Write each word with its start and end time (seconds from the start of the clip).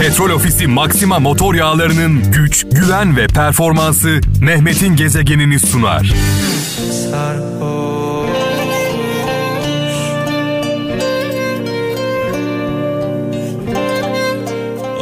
Petrol 0.00 0.30
Ofisi 0.30 0.66
Maxima 0.66 1.18
motor 1.18 1.54
yağlarının 1.54 2.32
güç, 2.32 2.66
güven 2.72 3.16
ve 3.16 3.26
performansı 3.26 4.20
Mehmet'in 4.40 4.96
gezegenini 4.96 5.60
sunar. 5.60 6.12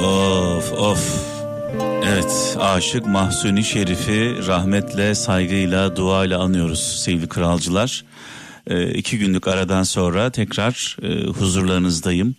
Of 0.04 0.72
of. 0.72 1.24
Evet 2.06 2.56
aşık 2.60 3.06
Mahsuni 3.06 3.64
Şerif'i 3.64 4.46
rahmetle, 4.46 5.14
saygıyla, 5.14 5.96
duayla 5.96 6.40
anıyoruz 6.40 7.02
sevgili 7.04 7.28
kralcılar. 7.28 8.04
Ee, 8.66 8.90
iki 8.90 9.18
günlük 9.18 9.48
aradan 9.48 9.82
sonra 9.82 10.30
tekrar 10.30 10.96
e, 11.02 11.26
huzurlarınızdayım. 11.26 12.36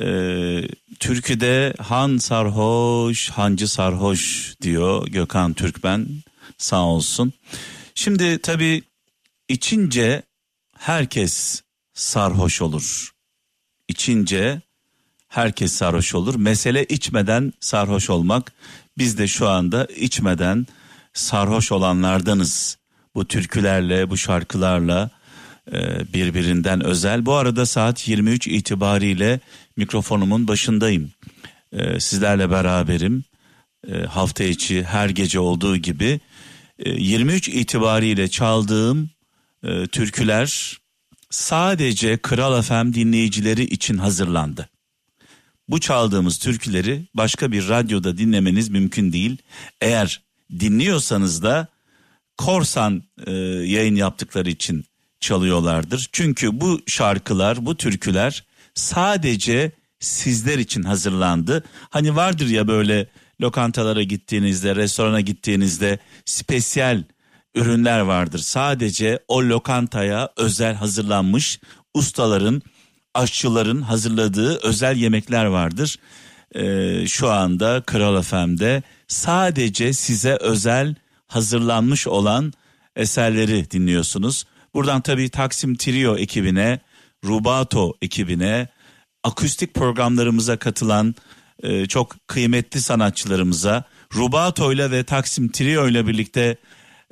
Ee, 0.00 0.62
türküde 1.04 1.74
han 1.78 2.16
sarhoş, 2.16 3.30
hancı 3.30 3.68
sarhoş 3.68 4.54
diyor 4.62 5.06
Gökhan 5.06 5.52
Türkmen 5.52 6.08
sağ 6.58 6.84
olsun. 6.84 7.32
Şimdi 7.94 8.38
tabii 8.38 8.82
içince 9.48 10.22
herkes 10.78 11.62
sarhoş 11.94 12.62
olur. 12.62 13.10
İçince 13.88 14.60
herkes 15.28 15.72
sarhoş 15.72 16.14
olur. 16.14 16.34
Mesele 16.34 16.84
içmeden 16.84 17.52
sarhoş 17.60 18.10
olmak. 18.10 18.52
Biz 18.98 19.18
de 19.18 19.26
şu 19.26 19.48
anda 19.48 19.84
içmeden 19.84 20.66
sarhoş 21.12 21.72
olanlardanız. 21.72 22.78
Bu 23.14 23.28
türkülerle, 23.28 24.10
bu 24.10 24.16
şarkılarla 24.16 25.10
e, 25.72 26.12
birbirinden 26.12 26.84
özel. 26.84 27.26
Bu 27.26 27.34
arada 27.34 27.66
saat 27.66 28.08
23 28.08 28.46
itibariyle 28.46 29.40
mikrofonumun 29.76 30.48
başındayım. 30.48 31.10
E, 31.72 32.00
sizlerle 32.00 32.50
beraberim. 32.50 33.24
E, 33.88 33.98
hafta 33.98 34.44
içi 34.44 34.84
her 34.84 35.08
gece 35.08 35.40
olduğu 35.40 35.76
gibi 35.76 36.20
23 36.86 37.48
itibariyle 37.48 38.28
çaldığım 38.28 39.10
türküler 39.92 40.78
sadece 41.30 42.16
Kral 42.16 42.62
FM 42.62 42.94
dinleyicileri 42.94 43.62
için 43.62 43.98
hazırlandı. 43.98 44.68
Bu 45.68 45.80
çaldığımız 45.80 46.38
türküleri 46.38 47.02
başka 47.14 47.52
bir 47.52 47.68
radyoda 47.68 48.18
dinlemeniz 48.18 48.68
mümkün 48.68 49.12
değil. 49.12 49.36
Eğer 49.80 50.22
dinliyorsanız 50.60 51.42
da 51.42 51.68
korsan 52.38 53.02
e, 53.26 53.32
yayın 53.66 53.94
yaptıkları 53.94 54.50
için 54.50 54.84
çalıyorlardır. 55.20 56.08
Çünkü 56.12 56.60
bu 56.60 56.80
şarkılar, 56.86 57.66
bu 57.66 57.76
türküler 57.76 58.44
sadece 58.74 59.72
sizler 60.00 60.58
için 60.58 60.82
hazırlandı. 60.82 61.64
Hani 61.90 62.16
vardır 62.16 62.46
ya 62.46 62.68
böyle 62.68 63.06
lokantalara 63.40 64.02
gittiğinizde, 64.02 64.76
restorana 64.76 65.20
gittiğinizde 65.20 65.98
spesiyel 66.24 67.04
ürünler 67.54 68.00
vardır. 68.00 68.38
Sadece 68.38 69.18
o 69.28 69.42
lokantaya 69.42 70.28
özel 70.36 70.74
hazırlanmış 70.74 71.60
ustaların, 71.94 72.62
aşçıların 73.14 73.82
hazırladığı 73.82 74.58
özel 74.62 74.96
yemekler 74.96 75.44
vardır. 75.44 75.96
Ee, 76.54 77.06
şu 77.06 77.30
anda 77.30 77.82
Kral 77.86 78.22
FM'de 78.22 78.82
sadece 79.08 79.92
size 79.92 80.36
özel 80.40 80.94
hazırlanmış 81.26 82.06
olan 82.06 82.52
eserleri 82.96 83.70
dinliyorsunuz. 83.70 84.44
Buradan 84.74 85.00
tabii 85.00 85.28
Taksim 85.28 85.76
Trio 85.76 86.16
ekibine, 86.16 86.80
Rubato 87.24 87.94
ekibine, 88.02 88.68
akustik 89.22 89.74
programlarımıza 89.74 90.56
katılan 90.56 91.14
e, 91.62 91.86
çok 91.86 92.16
kıymetli 92.28 92.82
sanatçılarımıza, 92.82 93.84
Rubato 94.14 94.72
ile 94.72 94.90
ve 94.90 95.04
Taksim 95.04 95.52
Trio 95.52 95.88
ile 95.88 96.06
birlikte 96.06 96.56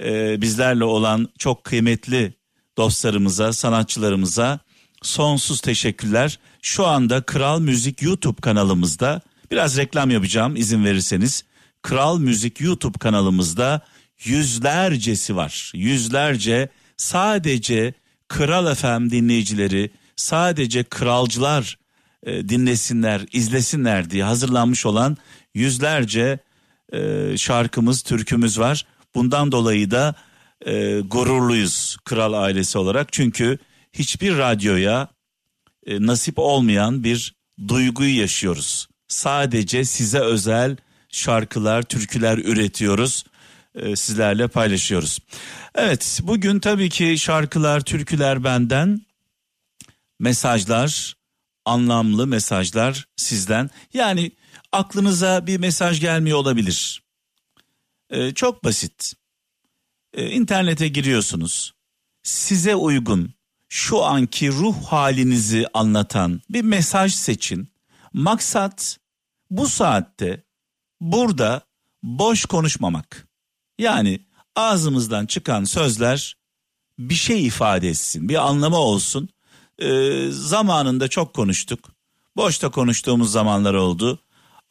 e, 0.02 0.40
bizlerle 0.40 0.84
olan 0.84 1.28
çok 1.38 1.64
kıymetli 1.64 2.34
dostlarımıza, 2.76 3.52
sanatçılarımıza 3.52 4.58
sonsuz 5.02 5.60
teşekkürler. 5.60 6.38
Şu 6.62 6.86
anda 6.86 7.22
Kral 7.22 7.60
Müzik 7.60 8.02
YouTube 8.02 8.40
kanalımızda 8.40 9.20
biraz 9.50 9.76
reklam 9.76 10.10
yapacağım 10.10 10.56
izin 10.56 10.84
verirseniz. 10.84 11.44
Kral 11.82 12.18
Müzik 12.18 12.60
YouTube 12.60 12.98
kanalımızda 12.98 13.80
yüzlercesi 14.24 15.36
var. 15.36 15.72
Yüzlerce 15.74 16.68
sadece 16.96 17.94
Kral 18.28 18.74
FM 18.74 19.10
dinleyicileri, 19.10 19.90
sadece 20.16 20.84
kralcılar 20.84 21.78
e, 22.26 22.48
dinlesinler, 22.48 23.26
izlesinler 23.32 24.10
diye 24.10 24.24
hazırlanmış 24.24 24.86
olan 24.86 25.16
yüzlerce 25.54 26.38
e, 26.92 27.32
şarkımız, 27.36 28.02
türkümüz 28.02 28.58
var. 28.58 28.86
Bundan 29.14 29.52
dolayı 29.52 29.90
da 29.90 30.14
e, 30.66 31.00
gururluyuz 31.00 31.96
kral 32.04 32.32
ailesi 32.32 32.78
olarak. 32.78 33.12
Çünkü 33.12 33.58
hiçbir 33.92 34.38
radyoya 34.38 35.08
e, 35.86 36.06
nasip 36.06 36.38
olmayan 36.38 37.04
bir 37.04 37.34
duyguyu 37.68 38.20
yaşıyoruz. 38.20 38.88
Sadece 39.08 39.84
size 39.84 40.18
özel 40.18 40.76
şarkılar, 41.08 41.82
türküler 41.82 42.38
üretiyoruz. 42.38 43.24
E, 43.74 43.96
sizlerle 43.96 44.48
paylaşıyoruz. 44.48 45.18
Evet 45.74 46.20
bugün 46.22 46.60
tabii 46.60 46.88
ki 46.88 47.18
şarkılar, 47.18 47.80
türküler 47.80 48.44
benden, 48.44 49.00
mesajlar, 50.22 51.16
anlamlı 51.64 52.26
mesajlar 52.26 53.08
sizden. 53.16 53.70
Yani 53.94 54.32
aklınıza 54.72 55.46
bir 55.46 55.58
mesaj 55.58 56.00
gelmiyor 56.00 56.38
olabilir. 56.38 57.02
Ee, 58.10 58.34
çok 58.34 58.64
basit. 58.64 59.12
Ee, 60.14 60.30
internete 60.30 60.88
giriyorsunuz. 60.88 61.72
Size 62.22 62.74
uygun 62.74 63.34
şu 63.68 64.04
anki 64.04 64.52
ruh 64.52 64.84
halinizi 64.84 65.66
anlatan 65.74 66.40
bir 66.50 66.62
mesaj 66.62 67.14
seçin. 67.14 67.68
Maksat 68.12 68.98
bu 69.50 69.68
saatte 69.68 70.42
burada 71.00 71.60
boş 72.02 72.44
konuşmamak. 72.44 73.28
Yani 73.78 74.20
ağzımızdan 74.56 75.26
çıkan 75.26 75.64
sözler 75.64 76.36
bir 76.98 77.14
şey 77.14 77.46
ifade 77.46 77.88
etsin, 77.88 78.28
bir 78.28 78.48
anlamı 78.48 78.76
olsun. 78.76 79.28
Ee, 79.82 80.28
zamanında 80.30 81.08
çok 81.08 81.34
konuştuk. 81.34 81.88
Boşta 82.36 82.70
konuştuğumuz 82.70 83.32
zamanlar 83.32 83.74
oldu. 83.74 84.18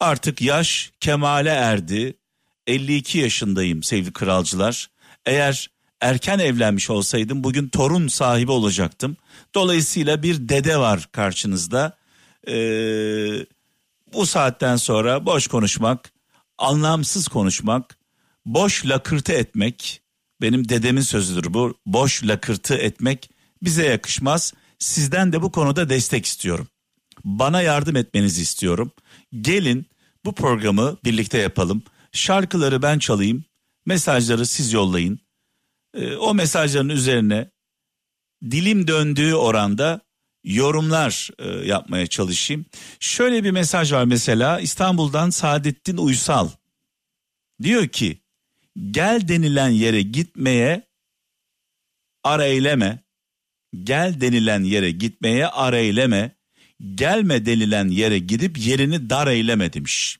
Artık 0.00 0.42
yaş 0.42 0.92
kemale 1.00 1.50
erdi. 1.50 2.16
52 2.66 3.18
yaşındayım 3.18 3.82
sevgili 3.82 4.12
kralcılar. 4.12 4.90
Eğer 5.26 5.70
erken 6.00 6.38
evlenmiş 6.38 6.90
olsaydım 6.90 7.44
bugün 7.44 7.68
torun 7.68 8.08
sahibi 8.08 8.50
olacaktım. 8.50 9.16
Dolayısıyla 9.54 10.22
bir 10.22 10.48
dede 10.48 10.76
var 10.76 11.08
karşınızda. 11.12 11.96
Ee, 12.48 13.46
bu 14.12 14.26
saatten 14.26 14.76
sonra 14.76 15.26
boş 15.26 15.46
konuşmak, 15.46 16.12
anlamsız 16.58 17.28
konuşmak, 17.28 17.98
boş 18.46 18.86
lakırtı 18.86 19.32
etmek 19.32 20.02
benim 20.40 20.68
dedemin 20.68 21.02
sözüdür 21.02 21.54
bu. 21.54 21.74
Boş 21.86 22.24
lakırtı 22.24 22.74
etmek 22.74 23.30
bize 23.62 23.86
yakışmaz. 23.86 24.52
Sizden 24.82 25.32
de 25.32 25.42
bu 25.42 25.52
konuda 25.52 25.88
destek 25.88 26.26
istiyorum. 26.26 26.68
Bana 27.24 27.62
yardım 27.62 27.96
etmenizi 27.96 28.42
istiyorum. 28.42 28.92
Gelin 29.40 29.86
bu 30.24 30.34
programı 30.34 30.96
birlikte 31.04 31.38
yapalım. 31.38 31.82
Şarkıları 32.12 32.82
ben 32.82 32.98
çalayım. 32.98 33.44
Mesajları 33.86 34.46
siz 34.46 34.72
yollayın. 34.72 35.20
Ee, 35.94 36.16
o 36.16 36.34
mesajların 36.34 36.88
üzerine 36.88 37.50
dilim 38.50 38.86
döndüğü 38.86 39.34
oranda 39.34 40.00
yorumlar 40.44 41.30
e, 41.38 41.48
yapmaya 41.48 42.06
çalışayım. 42.06 42.66
Şöyle 43.00 43.44
bir 43.44 43.50
mesaj 43.50 43.92
var 43.92 44.04
mesela 44.04 44.60
İstanbul'dan 44.60 45.30
Saadettin 45.30 45.96
Uysal. 45.96 46.48
Diyor 47.62 47.88
ki 47.88 48.18
gel 48.90 49.28
denilen 49.28 49.68
yere 49.68 50.02
gitmeye 50.02 50.88
ara 52.24 52.44
eyleme. 52.44 53.02
Gel 53.74 54.20
denilen 54.20 54.62
yere 54.64 54.90
gitmeye 54.90 55.46
ara 55.46 55.78
eyleme. 55.78 56.36
Gelme 56.94 57.46
denilen 57.46 57.88
yere 57.88 58.18
gidip 58.18 58.58
yerini 58.58 59.10
dar 59.10 59.26
eyleme 59.26 59.72
demiş. 59.72 60.18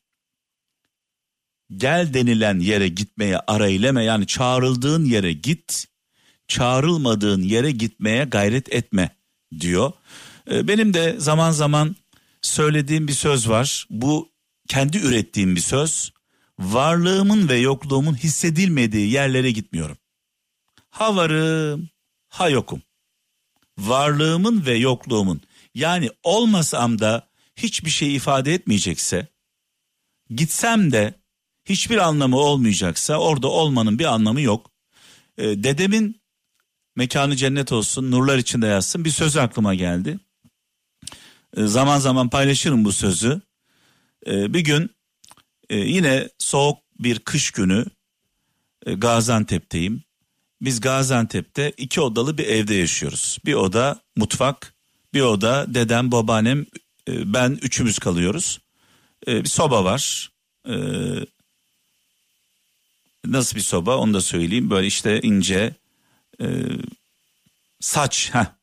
Gel 1.77 2.15
denilen 2.15 2.59
yere 2.59 2.89
gitmeye 2.89 3.39
ara 3.39 3.69
eyleme 3.69 4.05
yani 4.05 4.27
çağrıldığın 4.27 5.05
yere 5.05 5.33
git. 5.33 5.87
Çağrılmadığın 6.49 7.43
yere 7.43 7.71
gitmeye 7.71 8.25
gayret 8.25 8.73
etme 8.75 9.17
diyor. 9.61 9.93
Ee, 10.51 10.69
benim 10.69 10.95
de 10.95 11.15
zaman 11.19 11.51
zaman 11.51 11.97
söylediğim 12.43 13.09
bir 13.09 13.13
söz 13.13 13.49
var. 13.49 13.87
Bu 13.91 14.33
kendi 14.69 14.99
ürettiğim 14.99 15.57
bir 15.57 15.61
söz 15.61 16.13
varlığımın 16.59 17.49
ve 17.49 17.57
yokluğumun 17.57 18.15
hissedilmediği 18.15 19.11
yerlere 19.11 19.51
gitmiyorum. 19.51 19.97
Ha 20.91 21.17
varım, 21.17 21.89
ha 22.29 22.49
yokum. 22.49 22.83
Varlığımın 23.89 24.67
ve 24.67 24.75
yokluğumun 24.75 25.41
yani 25.75 26.11
olmasam 26.23 26.99
da 26.99 27.29
hiçbir 27.57 27.91
şey 27.91 28.17
ifade 28.17 28.55
etmeyecekse, 28.55 29.27
gitsem 30.31 30.93
de 30.93 31.15
hiçbir 31.65 31.97
anlamı 31.97 32.37
olmayacaksa 32.37 33.17
orada 33.17 33.49
olmanın 33.49 33.99
bir 33.99 34.05
anlamı 34.05 34.41
yok. 34.41 34.71
Ee, 35.39 35.45
dedemin 35.45 36.21
mekanı 36.97 37.37
cennet 37.37 37.73
olsun, 37.73 38.11
nurlar 38.11 38.39
içinde 38.39 38.67
yazsın 38.67 39.05
bir 39.05 39.11
sözü 39.11 39.41
aklıma 39.41 39.75
geldi. 39.75 40.19
Ee, 41.57 41.67
zaman 41.67 41.99
zaman 41.99 42.29
paylaşırım 42.29 42.85
bu 42.85 42.93
sözü. 42.93 43.41
Ee, 44.27 44.55
bir 44.55 44.61
gün 44.61 44.91
e, 45.71 45.77
yine 45.77 46.29
soğuk 46.39 46.79
bir 46.99 47.19
kış 47.19 47.51
günü 47.51 47.87
e, 48.87 48.95
Gaziantep'teyim. 48.95 50.03
Biz 50.63 50.81
Gaziantep'te 50.81 51.73
iki 51.77 52.01
odalı 52.01 52.39
bir 52.39 52.47
evde 52.47 52.75
yaşıyoruz. 52.75 53.39
Bir 53.45 53.55
oda 53.55 54.01
mutfak, 54.17 54.75
bir 55.15 55.21
oda 55.21 55.67
dedem, 55.75 56.13
babaannem, 56.13 56.67
e, 57.09 57.33
ben 57.33 57.59
üçümüz 57.63 57.99
kalıyoruz. 57.99 58.61
E, 59.27 59.45
bir 59.45 59.49
soba 59.49 59.85
var. 59.85 60.31
E, 60.69 60.75
nasıl 63.25 63.57
bir 63.57 63.61
soba 63.61 63.97
onu 63.97 64.15
da 64.15 64.21
söyleyeyim. 64.21 64.71
Böyle 64.71 64.87
işte 64.87 65.21
ince 65.21 65.75
saç 67.81 68.31
ha 68.33 68.57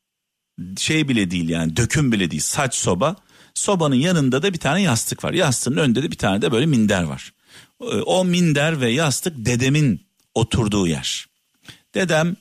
şey 0.77 1.07
bile 1.07 1.31
değil 1.31 1.49
yani 1.49 1.77
döküm 1.77 2.11
bile 2.11 2.31
değil 2.31 2.41
saç 2.41 2.75
soba. 2.75 3.15
Sobanın 3.53 3.95
yanında 3.95 4.43
da 4.43 4.53
bir 4.53 4.57
tane 4.57 4.81
yastık 4.81 5.23
var. 5.23 5.33
Yastığın 5.33 5.77
önünde 5.77 6.03
de 6.03 6.11
bir 6.11 6.17
tane 6.17 6.41
de 6.41 6.51
böyle 6.51 6.65
minder 6.65 7.03
var. 7.03 7.33
O 8.05 8.25
minder 8.25 8.81
ve 8.81 8.91
yastık 8.91 9.33
dedemin 9.37 10.01
oturduğu 10.35 10.87
yer. 10.87 11.28
Dedem 11.95 12.35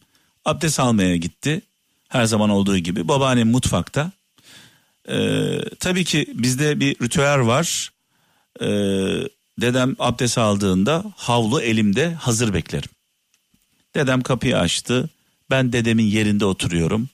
abdest 0.44 0.80
almaya 0.80 1.16
gitti. 1.16 1.62
Her 2.08 2.24
zaman 2.24 2.50
olduğu 2.50 2.78
gibi. 2.78 3.08
Babaannem 3.08 3.50
mutfakta. 3.50 4.12
Ee, 5.08 5.60
tabii 5.80 6.04
ki 6.04 6.26
bizde 6.34 6.80
bir 6.80 6.96
ritüel 7.02 7.46
var. 7.46 7.92
Ee, 8.60 8.66
dedem 9.60 9.96
abdest 9.98 10.38
aldığında 10.38 11.04
havlu 11.16 11.60
elimde 11.60 12.14
hazır 12.14 12.54
beklerim. 12.54 12.90
Dedem 13.94 14.22
kapıyı 14.22 14.58
açtı. 14.58 15.10
Ben 15.50 15.72
dedemin 15.72 16.04
yerinde 16.04 16.44
oturuyorum. 16.44 17.08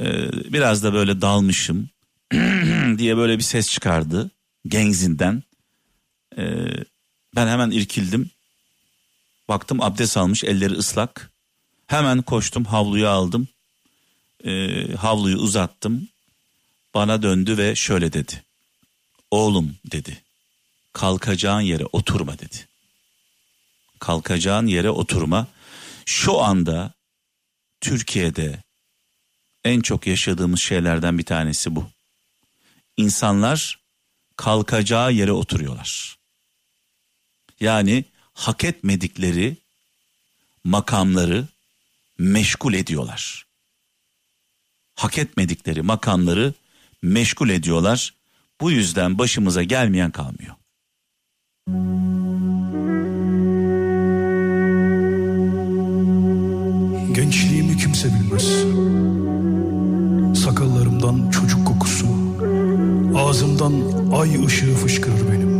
Ee, 0.00 0.32
biraz 0.52 0.82
da 0.82 0.92
böyle 0.92 1.20
dalmışım 1.20 1.88
diye 2.98 3.16
böyle 3.16 3.38
bir 3.38 3.42
ses 3.42 3.70
çıkardı 3.70 4.30
genzinden. 4.68 5.42
Ee, 6.38 6.66
ben 7.36 7.46
hemen 7.46 7.70
irkildim. 7.70 8.30
Baktım 9.48 9.82
abdest 9.82 10.16
almış 10.16 10.44
elleri 10.44 10.74
ıslak. 10.74 11.33
Hemen 11.86 12.22
koştum 12.22 12.64
havluyu 12.64 13.08
aldım. 13.08 13.48
Ee, 14.44 14.94
havluyu 14.94 15.36
uzattım. 15.36 16.08
Bana 16.94 17.22
döndü 17.22 17.58
ve 17.58 17.74
şöyle 17.74 18.12
dedi. 18.12 18.42
Oğlum 19.30 19.76
dedi. 19.92 20.22
Kalkacağın 20.92 21.60
yere 21.60 21.84
oturma 21.92 22.38
dedi. 22.38 22.68
Kalkacağın 23.98 24.66
yere 24.66 24.90
oturma. 24.90 25.46
Şu 26.06 26.42
anda 26.42 26.92
Türkiye'de 27.80 28.62
en 29.64 29.80
çok 29.80 30.06
yaşadığımız 30.06 30.60
şeylerden 30.60 31.18
bir 31.18 31.24
tanesi 31.24 31.76
bu. 31.76 31.86
İnsanlar 32.96 33.78
kalkacağı 34.36 35.12
yere 35.12 35.32
oturuyorlar. 35.32 36.16
Yani 37.60 38.04
hak 38.34 38.64
etmedikleri 38.64 39.56
makamları 40.64 41.48
meşgul 42.18 42.74
ediyorlar. 42.74 43.46
Hak 44.94 45.18
etmedikleri 45.18 45.82
makamları 45.82 46.54
meşgul 47.02 47.48
ediyorlar. 47.48 48.14
Bu 48.60 48.70
yüzden 48.70 49.18
başımıza 49.18 49.62
gelmeyen 49.62 50.10
kalmıyor. 50.10 50.54
Gençliğimi 57.14 57.76
kimse 57.76 58.08
bilmez. 58.08 58.44
Sakallarımdan 60.44 61.30
çocuk 61.30 61.66
kokusu, 61.66 62.06
ağzımdan 63.16 63.72
ay 64.12 64.44
ışığı 64.46 64.74
fışkırır 64.74 65.32
benim. 65.32 65.54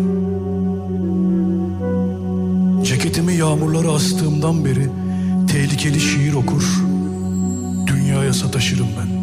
Ceketimi 2.84 3.34
yağmurlara 3.34 3.88
astığımdan 3.88 4.64
beri 4.64 5.03
tehlikeli 5.54 6.00
şiir 6.00 6.32
okur, 6.32 6.64
dünyaya 7.86 8.32
sataşırım 8.32 8.88
ben. 8.98 9.13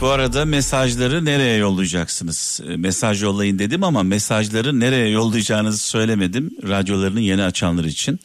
Bu 0.00 0.06
arada 0.08 0.44
mesajları 0.44 1.24
nereye 1.24 1.56
yollayacaksınız? 1.56 2.60
E, 2.68 2.76
Mesaj 2.76 3.22
yollayın 3.22 3.58
dedim 3.58 3.84
ama 3.84 4.02
mesajları 4.02 4.80
nereye 4.80 5.08
yollayacağınızı 5.08 5.78
söylemedim. 5.78 6.50
Radyolarını 6.68 7.20
yeni 7.20 7.42
açanlar 7.42 7.84
için. 7.84 8.20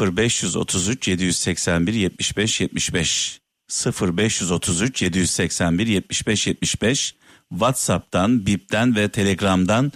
0533 0.00 1.08
781 1.08 1.94
75 1.94 2.60
75 2.60 3.40
0533 4.02 5.02
781 5.02 5.86
75 5.86 6.46
75 6.46 7.14
WhatsApp'tan, 7.50 8.46
Bip'ten 8.46 8.96
ve 8.96 9.08
Telegram'dan 9.08 9.92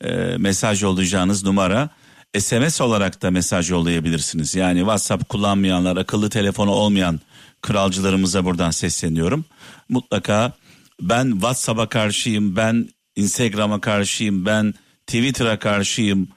e, 0.00 0.10
mesaj 0.38 0.82
yollayacağınız 0.82 1.44
numara. 1.44 1.90
SMS 2.38 2.80
olarak 2.80 3.22
da 3.22 3.30
mesaj 3.30 3.70
yollayabilirsiniz. 3.70 4.54
Yani 4.54 4.78
WhatsApp 4.78 5.28
kullanmayanlar, 5.28 5.96
akıllı 5.96 6.30
telefonu 6.30 6.70
olmayan 6.70 7.20
kralcılarımıza 7.62 8.44
buradan 8.44 8.70
sesleniyorum. 8.70 9.44
Mutlaka 9.88 10.52
ben 11.00 11.30
WhatsApp'a 11.30 11.88
karşıyım, 11.88 12.56
ben 12.56 12.88
Instagram'a 13.16 13.80
karşıyım, 13.80 14.46
ben 14.46 14.74
Twitter'a 15.06 15.58
karşıyım, 15.58 16.28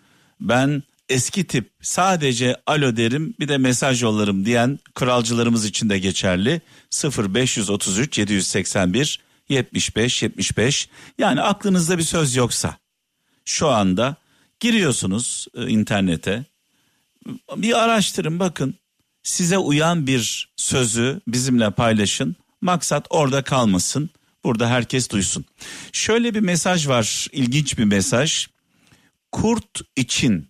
ben 0.41 0.83
eski 1.09 1.43
tip 1.43 1.69
sadece 1.81 2.55
alo 2.67 2.97
derim 2.97 3.33
bir 3.39 3.47
de 3.47 3.57
mesaj 3.57 4.03
yollarım 4.03 4.45
diyen 4.45 4.79
kralcılarımız 4.95 5.65
için 5.65 5.89
de 5.89 5.99
geçerli. 5.99 6.61
0533 7.17 8.17
781 8.17 9.19
75 9.49 10.23
75 10.23 10.89
yani 11.17 11.41
aklınızda 11.41 11.97
bir 11.97 12.03
söz 12.03 12.35
yoksa 12.35 12.77
şu 13.45 13.69
anda 13.69 14.15
giriyorsunuz 14.59 15.47
e, 15.55 15.67
internete 15.67 16.45
bir 17.55 17.83
araştırın 17.83 18.39
bakın 18.39 18.75
size 19.23 19.57
uyan 19.57 20.07
bir 20.07 20.49
sözü 20.55 21.21
bizimle 21.27 21.71
paylaşın 21.71 22.35
maksat 22.61 23.07
orada 23.09 23.43
kalmasın 23.43 24.09
burada 24.43 24.69
herkes 24.69 25.09
duysun. 25.09 25.45
Şöyle 25.91 26.33
bir 26.33 26.39
mesaj 26.39 26.87
var 26.87 27.27
ilginç 27.31 27.77
bir 27.77 27.83
mesaj 27.83 28.47
kurt 29.31 29.81
için 29.95 30.47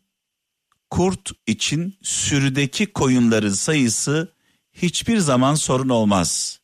kurt 0.89 1.31
için 1.47 1.97
sürüdeki 2.03 2.85
koyunların 2.85 3.49
sayısı 3.49 4.33
hiçbir 4.73 5.17
zaman 5.17 5.55
sorun 5.55 5.89
olmaz. 5.89 6.59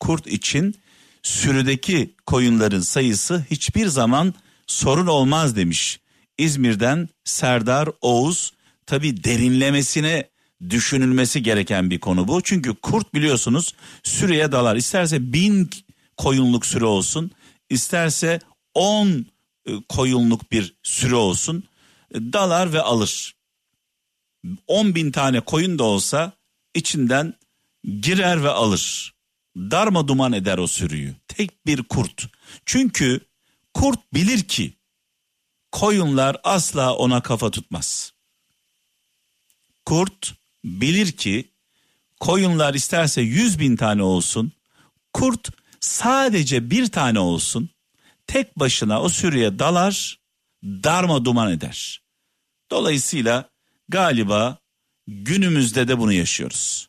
Kurt 0.00 0.26
için 0.26 0.74
sürüdeki 1.22 2.14
koyunların 2.26 2.80
sayısı 2.80 3.46
hiçbir 3.50 3.86
zaman 3.86 4.34
sorun 4.66 5.06
olmaz 5.06 5.56
demiş. 5.56 6.00
İzmir'den 6.40 7.08
Serdar 7.24 7.88
Oğuz 8.00 8.52
tabi 8.86 9.24
derinlemesine 9.24 10.30
düşünülmesi 10.70 11.42
gereken 11.42 11.90
bir 11.90 11.98
konu 11.98 12.28
bu. 12.28 12.42
Çünkü 12.42 12.74
kurt 12.74 13.14
biliyorsunuz 13.14 13.74
sürüye 14.02 14.52
dalar. 14.52 14.76
İsterse 14.76 15.32
bin 15.32 15.70
koyunluk 16.16 16.66
sürü 16.66 16.84
olsun 16.84 17.30
isterse 17.70 18.40
on 18.74 19.26
e, 19.66 19.72
koyunluk 19.88 20.52
bir 20.52 20.74
sürü 20.82 21.14
olsun 21.14 21.64
e, 22.14 22.32
dalar 22.32 22.72
ve 22.72 22.80
alır. 22.80 23.34
10 24.66 24.94
bin 24.94 25.10
tane 25.10 25.40
koyun 25.40 25.78
da 25.78 25.84
olsa 25.84 26.32
içinden 26.74 27.34
girer 28.00 28.42
ve 28.42 28.48
alır. 28.48 29.14
Darma 29.56 30.08
duman 30.08 30.32
eder 30.32 30.58
o 30.58 30.66
sürüyü. 30.66 31.14
Tek 31.28 31.66
bir 31.66 31.82
kurt. 31.82 32.26
Çünkü 32.66 33.20
kurt 33.74 34.14
bilir 34.14 34.42
ki 34.42 34.72
koyunlar 35.72 36.36
asla 36.44 36.94
ona 36.96 37.20
kafa 37.20 37.50
tutmaz. 37.50 38.12
Kurt 39.84 40.34
bilir 40.64 41.12
ki 41.12 41.48
koyunlar 42.20 42.74
isterse 42.74 43.20
yüz 43.20 43.58
bin 43.58 43.76
tane 43.76 44.02
olsun, 44.02 44.52
kurt 45.12 45.48
sadece 45.80 46.70
bir 46.70 46.86
tane 46.86 47.18
olsun, 47.18 47.70
tek 48.26 48.58
başına 48.58 49.02
o 49.02 49.08
sürüye 49.08 49.58
dalar, 49.58 50.18
darma 50.64 51.24
duman 51.24 51.52
eder. 51.52 52.02
Dolayısıyla 52.70 53.50
galiba 53.88 54.58
günümüzde 55.06 55.88
de 55.88 55.98
bunu 55.98 56.12
yaşıyoruz. 56.12 56.88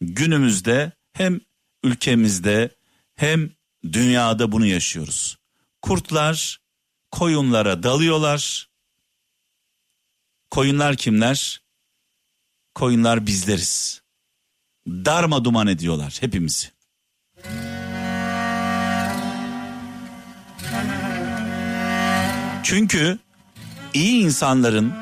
Günümüzde 0.00 0.92
hem 1.12 1.40
ülkemizde 1.84 2.76
hem 3.14 3.50
dünyada 3.92 4.52
bunu 4.52 4.66
yaşıyoruz. 4.66 5.38
Kurtlar 5.82 6.61
koyunlara 7.12 7.82
dalıyorlar. 7.82 8.68
Koyunlar 10.50 10.96
kimler? 10.96 11.62
Koyunlar 12.74 13.26
bizleriz. 13.26 14.02
Darma 14.86 15.44
duman 15.44 15.66
ediyorlar 15.66 16.16
hepimizi. 16.20 16.70
Çünkü 22.62 23.18
iyi 23.94 24.22
insanların, 24.22 24.92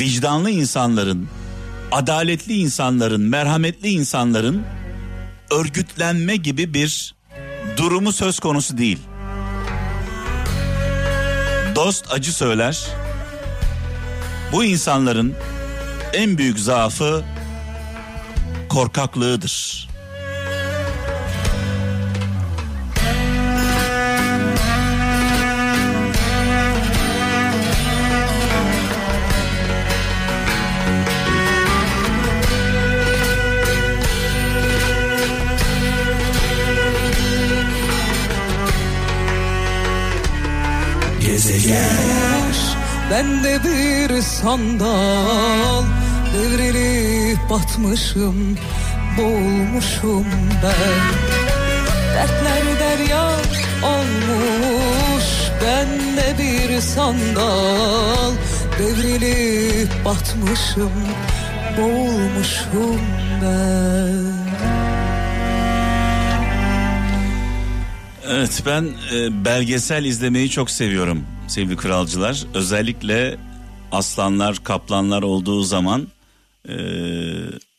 vicdanlı 0.00 0.50
insanların, 0.50 1.28
adaletli 1.92 2.54
insanların, 2.54 3.20
merhametli 3.20 3.88
insanların 3.88 4.64
örgütlenme 5.50 6.36
gibi 6.36 6.74
bir 6.74 7.14
durumu 7.76 8.12
söz 8.12 8.40
konusu 8.40 8.78
değil. 8.78 8.98
Dost 11.78 12.12
acı 12.12 12.32
söyler. 12.32 12.86
Bu 14.52 14.64
insanların 14.64 15.34
en 16.12 16.38
büyük 16.38 16.58
zaafı 16.60 17.24
korkaklığıdır. 18.68 19.87
Gezegen 41.48 42.54
Ben 43.10 43.44
de 43.44 43.58
bir 43.64 44.22
sandal 44.22 45.84
Devrilip 46.34 47.38
batmışım 47.50 48.58
Boğulmuşum 49.18 50.26
ben. 50.62 51.00
Dertler 52.14 52.80
derya 52.80 53.28
olmuş 53.82 55.24
Ben 55.64 56.16
de 56.16 56.38
bir 56.38 56.80
sandal 56.80 58.32
Devrilip 58.78 60.04
batmışım 60.04 60.92
Boğulmuşum 61.78 63.00
ben. 63.42 64.48
Evet 68.30 68.62
ben 68.66 68.88
e, 69.14 69.44
belgesel 69.44 70.04
izlemeyi 70.04 70.50
çok 70.50 70.70
seviyorum 70.70 71.37
sevgili 71.48 71.76
kralcılar. 71.76 72.44
Özellikle 72.54 73.38
aslanlar, 73.92 74.64
kaplanlar 74.64 75.22
olduğu 75.22 75.62
zaman 75.62 76.08
e, 76.68 76.74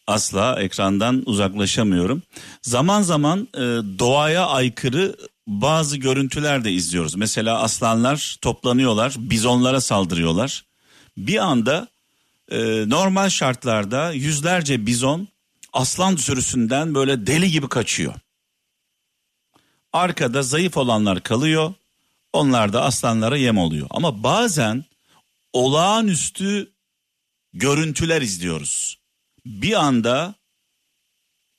asla 0.07 0.61
ekrandan 0.61 1.23
uzaklaşamıyorum. 1.25 2.21
Zaman 2.61 3.01
zaman 3.01 3.47
e, 3.53 3.59
doğaya 3.99 4.47
aykırı 4.47 5.15
bazı 5.47 5.97
görüntüler 5.97 6.63
de 6.63 6.71
izliyoruz. 6.71 7.15
Mesela 7.15 7.59
aslanlar 7.59 8.38
toplanıyorlar, 8.41 9.15
bizonlara 9.17 9.81
saldırıyorlar. 9.81 10.65
Bir 11.17 11.38
anda 11.38 11.88
e, 12.51 12.89
normal 12.89 13.29
şartlarda 13.29 14.11
yüzlerce 14.11 14.85
bizon 14.85 15.27
aslan 15.73 16.15
sürüsünden 16.15 16.95
böyle 16.95 17.27
deli 17.27 17.51
gibi 17.51 17.69
kaçıyor. 17.69 18.13
Arkada 19.93 20.43
zayıf 20.43 20.77
olanlar 20.77 21.23
kalıyor. 21.23 21.73
Onlar 22.33 22.74
da 22.74 22.83
aslanlara 22.83 23.38
yem 23.38 23.57
oluyor. 23.57 23.88
Ama 23.89 24.24
bazen 24.24 24.86
olağanüstü 25.53 26.74
görüntüler 27.53 28.21
izliyoruz. 28.21 29.00
Bir 29.45 29.74
anda 29.74 30.36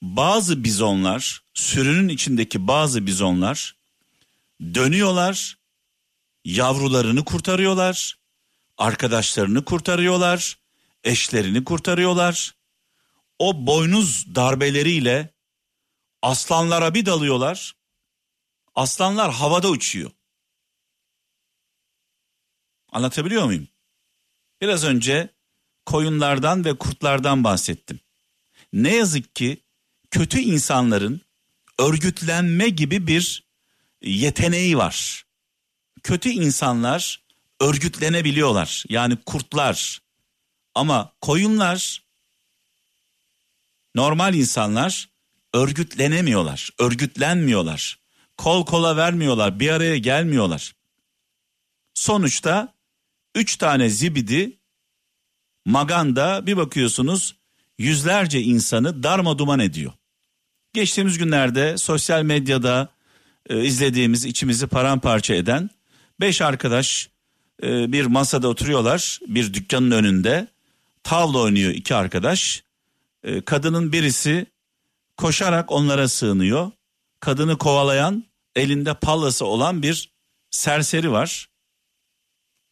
bazı 0.02 0.64
bizonlar, 0.64 1.42
sürünün 1.54 2.08
içindeki 2.08 2.66
bazı 2.66 3.06
bizonlar 3.06 3.76
dönüyorlar, 4.74 5.58
yavrularını 6.44 7.24
kurtarıyorlar, 7.24 8.18
arkadaşlarını 8.78 9.64
kurtarıyorlar, 9.64 10.58
eşlerini 11.04 11.64
kurtarıyorlar. 11.64 12.54
O 13.38 13.66
boynuz 13.66 14.34
darbeleriyle 14.34 15.34
aslanlara 16.22 16.94
bir 16.94 17.06
dalıyorlar. 17.06 17.74
Aslanlar 18.74 19.32
havada 19.32 19.68
uçuyor. 19.68 20.10
Anlatabiliyor 22.92 23.44
muyum? 23.44 23.68
Biraz 24.60 24.84
önce 24.84 25.28
koyunlardan 25.86 26.64
ve 26.64 26.78
kurtlardan 26.78 27.44
bahsettim. 27.44 28.00
Ne 28.72 28.96
yazık 28.96 29.34
ki 29.34 29.60
kötü 30.10 30.40
insanların 30.40 31.20
örgütlenme 31.78 32.68
gibi 32.68 33.06
bir 33.06 33.44
yeteneği 34.02 34.78
var. 34.78 35.24
Kötü 36.02 36.28
insanlar 36.28 37.22
örgütlenebiliyorlar. 37.60 38.84
Yani 38.88 39.16
kurtlar. 39.26 40.00
Ama 40.74 41.12
koyunlar 41.20 42.02
normal 43.94 44.34
insanlar 44.34 45.08
örgütlenemiyorlar, 45.54 46.70
örgütlenmiyorlar. 46.78 47.98
Kol 48.36 48.66
kola 48.66 48.96
vermiyorlar, 48.96 49.60
bir 49.60 49.70
araya 49.70 49.98
gelmiyorlar. 49.98 50.74
Sonuçta 51.94 52.74
üç 53.34 53.56
tane 53.56 53.88
zibidi 53.88 54.58
maganda 55.64 56.46
bir 56.46 56.56
bakıyorsunuz 56.56 57.36
yüzlerce 57.78 58.40
insanı 58.40 59.02
darma 59.02 59.38
duman 59.38 59.60
ediyor. 59.60 59.92
Geçtiğimiz 60.72 61.18
günlerde 61.18 61.76
sosyal 61.78 62.22
medyada 62.22 62.88
e, 63.48 63.64
izlediğimiz 63.64 64.24
içimizi 64.24 64.66
paramparça 64.66 65.34
eden 65.34 65.70
beş 66.20 66.42
arkadaş 66.42 67.08
e, 67.62 67.92
bir 67.92 68.06
masada 68.06 68.48
oturuyorlar 68.48 69.18
bir 69.26 69.54
dükkanın 69.54 69.90
önünde 69.90 70.48
tavla 71.02 71.38
oynuyor 71.38 71.72
iki 71.72 71.94
arkadaş. 71.94 72.62
E, 73.24 73.40
kadının 73.40 73.92
birisi 73.92 74.46
koşarak 75.16 75.72
onlara 75.72 76.08
sığınıyor. 76.08 76.70
Kadını 77.20 77.58
kovalayan 77.58 78.24
elinde 78.56 78.94
pallası 78.94 79.46
olan 79.46 79.82
bir 79.82 80.10
serseri 80.50 81.12
var. 81.12 81.48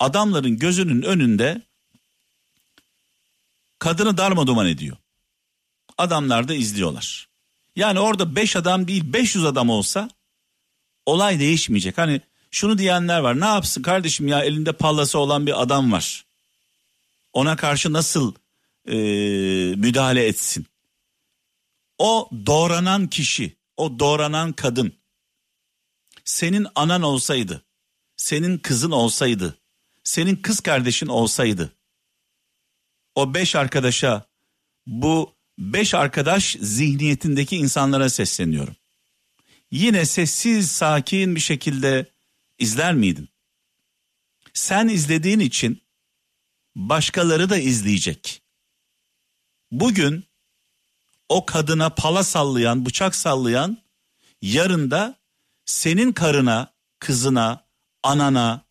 Adamların 0.01 0.59
gözünün 0.59 1.03
önünde 1.03 1.63
kadını 3.79 4.17
darma 4.17 4.47
duman 4.47 4.67
ediyor. 4.67 4.97
Adamlar 5.99 6.49
da 6.49 6.55
izliyorlar. 6.55 7.29
Yani 7.77 8.01
orada 8.01 8.37
5 8.37 8.57
adam 8.57 8.89
değil 8.89 9.13
500 9.13 9.45
adam 9.45 9.71
olsa 9.71 10.11
olay 11.07 11.41
değişmeyecek. 11.41 11.99
Hani 11.99 12.21
şunu 12.51 12.79
diyenler 12.79 13.19
var 13.19 13.41
ne 13.41 13.45
yapsın 13.47 13.83
kardeşim 13.83 14.29
ya 14.29 14.41
elinde 14.41 14.73
pallası 14.73 15.19
olan 15.19 15.47
bir 15.47 15.63
adam 15.63 15.93
var. 15.93 16.25
Ona 17.33 17.57
karşı 17.57 17.93
nasıl 17.93 18.35
e, 18.89 18.95
müdahale 19.77 20.27
etsin? 20.27 20.67
O 21.99 22.31
doğranan 22.47 23.07
kişi, 23.07 23.57
o 23.77 23.99
doğranan 23.99 24.53
kadın 24.53 24.93
senin 26.25 26.67
anan 26.75 27.03
olsaydı, 27.03 27.63
senin 28.17 28.59
kızın 28.59 28.91
olsaydı, 28.91 29.58
senin 30.09 30.37
kız 30.37 30.61
kardeşin 30.61 31.07
olsaydı, 31.07 31.73
o 33.15 33.35
beş 33.35 33.57
arkadaşa, 33.57 34.27
bu 34.87 35.35
beş 35.59 35.95
arkadaş 35.95 36.57
zihniyetindeki 36.61 37.57
insanlara 37.57 38.11
sesleniyorum. 38.11 38.77
Yine 39.71 40.05
sessiz, 40.05 40.71
sakin 40.71 41.35
bir 41.35 41.41
şekilde 41.41 42.07
izler 42.59 42.95
miydin? 42.95 43.29
Sen 44.55 44.89
izlediğin 44.89 45.41
için 45.41 45.83
başkaları 46.77 47.51
da 47.51 47.59
izleyecek. 47.59 48.43
Bugün 49.71 50.25
o 51.29 51.47
kadına 51.47 51.91
pala 51.91 52.25
sallayan, 52.25 52.87
bıçak 52.87 53.15
sallayan 53.15 53.79
yarın 54.43 54.91
da 54.91 55.19
senin 55.65 56.13
karına, 56.13 56.73
kızına, 56.99 57.65
anana 58.03 58.68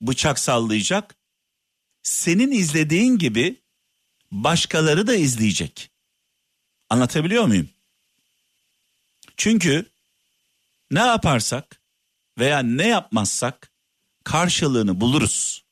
bıçak 0.00 0.38
sallayacak. 0.38 1.14
Senin 2.02 2.50
izlediğin 2.50 3.18
gibi 3.18 3.60
başkaları 4.32 5.06
da 5.06 5.14
izleyecek. 5.14 5.90
Anlatabiliyor 6.90 7.44
muyum? 7.44 7.68
Çünkü 9.36 9.86
ne 10.90 11.00
yaparsak 11.00 11.80
veya 12.38 12.58
ne 12.58 12.88
yapmazsak 12.88 13.70
karşılığını 14.24 15.00
buluruz. 15.00 15.64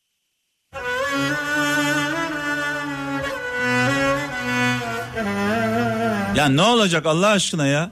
Ya 6.36 6.48
ne 6.48 6.62
olacak 6.62 7.06
Allah 7.06 7.28
aşkına 7.28 7.66
ya? 7.66 7.90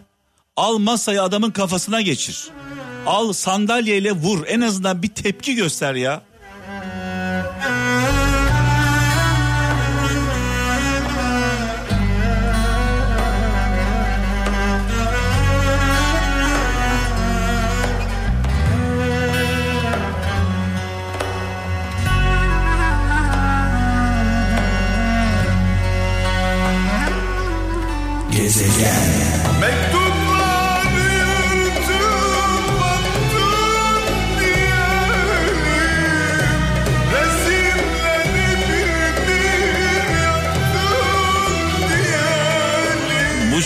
Al 0.56 0.78
masayı 0.78 1.22
adamın 1.22 1.50
kafasına 1.50 2.00
geçir. 2.00 2.50
Al 3.06 3.32
sandalyeyle 3.32 4.12
vur. 4.12 4.46
En 4.46 4.60
azından 4.60 5.02
bir 5.02 5.08
tepki 5.08 5.54
göster 5.54 5.94
ya. 5.94 6.22
Bu 29.94 30.09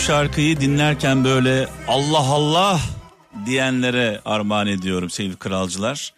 şarkıyı 0.07 0.59
dinlerken 0.59 1.23
böyle 1.23 1.67
Allah 1.87 2.17
Allah 2.17 2.81
diyenlere 3.45 4.21
armağan 4.25 4.67
ediyorum 4.67 5.09
sevgili 5.09 5.35
kralcılar. 5.35 6.13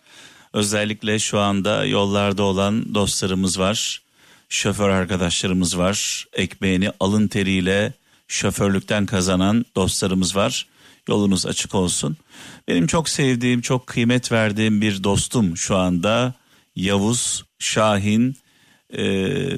Özellikle 0.54 1.20
şu 1.20 1.40
anda 1.40 1.86
yollarda 1.86 2.44
olan 2.44 2.96
dostlarımız 2.96 3.60
var. 3.60 4.02
Şoför 4.50 4.90
arkadaşlarımız 4.90 5.78
var. 5.78 6.26
Ekmeğini 6.34 6.92
alın 7.00 7.28
teriyle 7.28 7.94
şoförlükten 8.28 9.06
kazanan 9.06 9.66
dostlarımız 9.76 10.36
var. 10.36 10.68
Yolunuz 11.08 11.46
açık 11.46 11.76
olsun. 11.76 12.18
Benim 12.68 12.88
çok 12.88 13.10
sevdiğim, 13.10 13.62
çok 13.62 13.88
kıymet 13.88 14.32
verdiğim 14.32 14.82
bir 14.82 15.04
dostum 15.04 15.58
şu 15.58 15.78
anda 15.78 16.34
Yavuz 16.76 17.46
Şahin 17.60 18.38
e, 18.94 19.04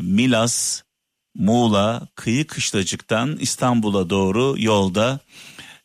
Milas 0.02 0.82
Muğla 1.36 2.08
Kıyı 2.16 2.48
Kışlacık'tan 2.48 3.38
İstanbul'a 3.38 4.10
doğru 4.10 4.56
yolda. 4.58 5.20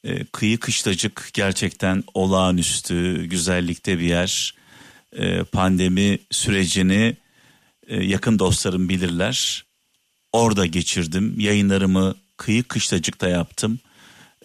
E, 0.05 0.25
Kıyı 0.25 0.61
Kışlacık 0.61 1.31
gerçekten 1.33 2.05
olağanüstü 2.15 3.25
güzellikte 3.25 3.99
bir 3.99 4.05
yer. 4.05 4.55
E, 5.13 5.45
pandemi 5.45 6.19
sürecini 6.31 7.17
e, 7.87 8.05
yakın 8.05 8.39
dostlarım 8.39 8.89
bilirler. 8.89 9.65
Orada 10.33 10.67
geçirdim. 10.67 11.41
Yayınlarımı 11.41 12.15
Kıyı 12.37 12.63
Kışlacık'ta 12.63 13.29
yaptım. 13.29 13.81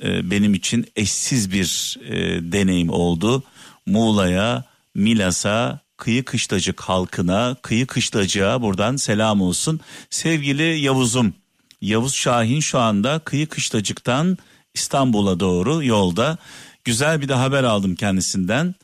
E, 0.03 0.31
benim 0.31 0.53
için 0.53 0.85
eşsiz 0.95 1.51
bir 1.51 1.97
e, 2.05 2.15
deneyim 2.51 2.89
oldu. 2.89 3.43
Muğla'ya, 3.85 4.63
Milas'a, 4.95 5.79
Kıyı 5.99 6.25
Kışlacık 6.25 6.81
halkına, 6.81 7.55
Kıyı 7.61 7.87
Kışlacık'a 7.87 8.61
buradan 8.61 8.95
selam 8.95 9.41
olsun. 9.41 9.79
Sevgili 10.09 10.79
Yavuz'um, 10.79 11.33
Yavuz 11.81 12.15
Şahin 12.15 12.59
şu 12.59 12.79
anda 12.79 13.19
Kıyı 13.19 13.47
Kışlacık'tan 13.47 14.37
İstanbul'a 14.73 15.39
doğru 15.39 15.83
yolda. 15.83 16.37
Güzel 16.83 17.21
bir 17.21 17.29
de 17.29 17.33
haber 17.33 17.63
aldım 17.63 17.95
kendisinden, 17.95 18.75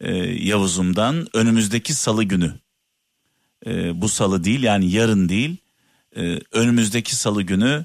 e, 0.00 0.16
Yavuz'umdan. 0.24 1.26
Önümüzdeki 1.34 1.94
salı 1.94 2.24
günü, 2.24 2.54
e, 3.66 4.00
bu 4.00 4.08
salı 4.08 4.44
değil 4.44 4.62
yani 4.62 4.90
yarın 4.90 5.28
değil, 5.28 5.56
e, 6.16 6.40
önümüzdeki 6.52 7.16
salı 7.16 7.42
günü 7.42 7.84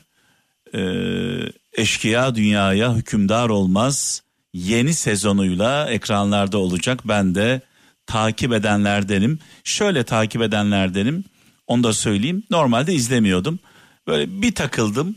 e, 0.75 0.81
Eşkıya 1.73 2.35
Dünyaya 2.35 2.95
Hükümdar 2.95 3.49
Olmaz 3.49 4.23
yeni 4.53 4.93
sezonuyla 4.93 5.89
ekranlarda 5.89 6.57
olacak. 6.57 7.07
Ben 7.07 7.35
de 7.35 7.61
takip 8.07 8.53
edenlerdenim. 8.53 9.39
Şöyle 9.63 10.03
takip 10.03 10.41
edenlerdenim. 10.41 11.23
Onu 11.67 11.83
da 11.83 11.93
söyleyeyim. 11.93 12.43
Normalde 12.49 12.93
izlemiyordum. 12.93 13.59
Böyle 14.07 14.41
bir 14.41 14.55
takıldım. 14.55 15.15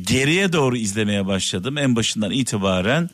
Geriye 0.00 0.52
doğru 0.52 0.76
izlemeye 0.76 1.26
başladım. 1.26 1.78
En 1.78 1.96
başından 1.96 2.30
itibaren 2.30 3.10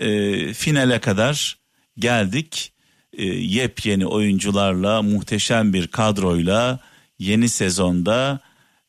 e, 0.00 0.52
finale 0.54 1.00
kadar 1.00 1.58
geldik. 1.98 2.72
E, 3.12 3.24
yepyeni 3.24 4.06
oyuncularla, 4.06 5.02
muhteşem 5.02 5.72
bir 5.72 5.86
kadroyla 5.86 6.80
yeni 7.18 7.48
sezonda 7.48 8.40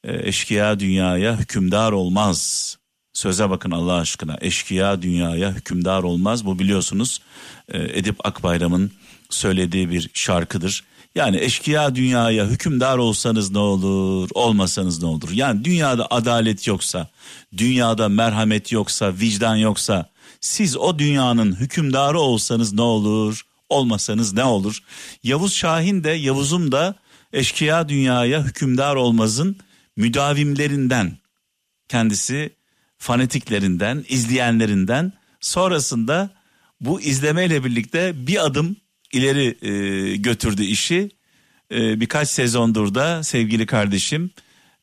e, 0.03 0.27
eşkıya 0.27 0.79
dünyaya 0.79 1.39
hükümdar 1.39 1.91
olmaz. 1.91 2.77
Söze 3.13 3.49
bakın 3.49 3.71
Allah 3.71 3.93
aşkına 3.93 4.37
eşkıya 4.41 5.01
dünyaya 5.01 5.51
hükümdar 5.51 6.03
olmaz. 6.03 6.45
Bu 6.45 6.59
biliyorsunuz 6.59 7.21
e, 7.69 7.99
Edip 7.99 8.27
Akbayram'ın 8.27 8.91
söylediği 9.29 9.89
bir 9.89 10.09
şarkıdır. 10.13 10.83
Yani 11.15 11.37
eşkıya 11.37 11.95
dünyaya 11.95 12.45
hükümdar 12.45 12.97
olsanız 12.97 13.51
ne 13.51 13.59
olur, 13.59 14.29
olmasanız 14.33 15.01
ne 15.01 15.07
olur? 15.07 15.31
Yani 15.31 15.63
dünyada 15.65 16.07
adalet 16.09 16.67
yoksa, 16.67 17.07
dünyada 17.57 18.09
merhamet 18.09 18.71
yoksa, 18.71 19.13
vicdan 19.19 19.55
yoksa, 19.55 20.09
siz 20.41 20.77
o 20.77 20.99
dünyanın 20.99 21.55
hükümdarı 21.55 22.19
olsanız 22.19 22.73
ne 22.73 22.81
olur, 22.81 23.41
olmasanız 23.69 24.33
ne 24.33 24.43
olur? 24.43 24.79
Yavuz 25.23 25.53
Şahin 25.53 26.03
de, 26.03 26.09
Yavuz'um 26.09 26.71
da 26.71 26.95
eşkıya 27.33 27.89
dünyaya 27.89 28.43
hükümdar 28.43 28.95
olmazın 28.95 29.57
müdavimlerinden. 29.97 31.17
Kendisi 31.89 32.55
fanatiklerinden, 33.01 34.05
izleyenlerinden. 34.09 35.13
Sonrasında 35.39 36.29
bu 36.81 37.01
izlemeyle 37.01 37.63
birlikte 37.63 38.27
bir 38.27 38.45
adım 38.45 38.75
ileri 39.13 39.57
e, 39.61 40.15
götürdü 40.15 40.63
işi. 40.63 41.09
E, 41.71 41.99
birkaç 41.99 42.29
sezondur 42.29 42.95
da 42.95 43.23
sevgili 43.23 43.65
kardeşim 43.65 44.31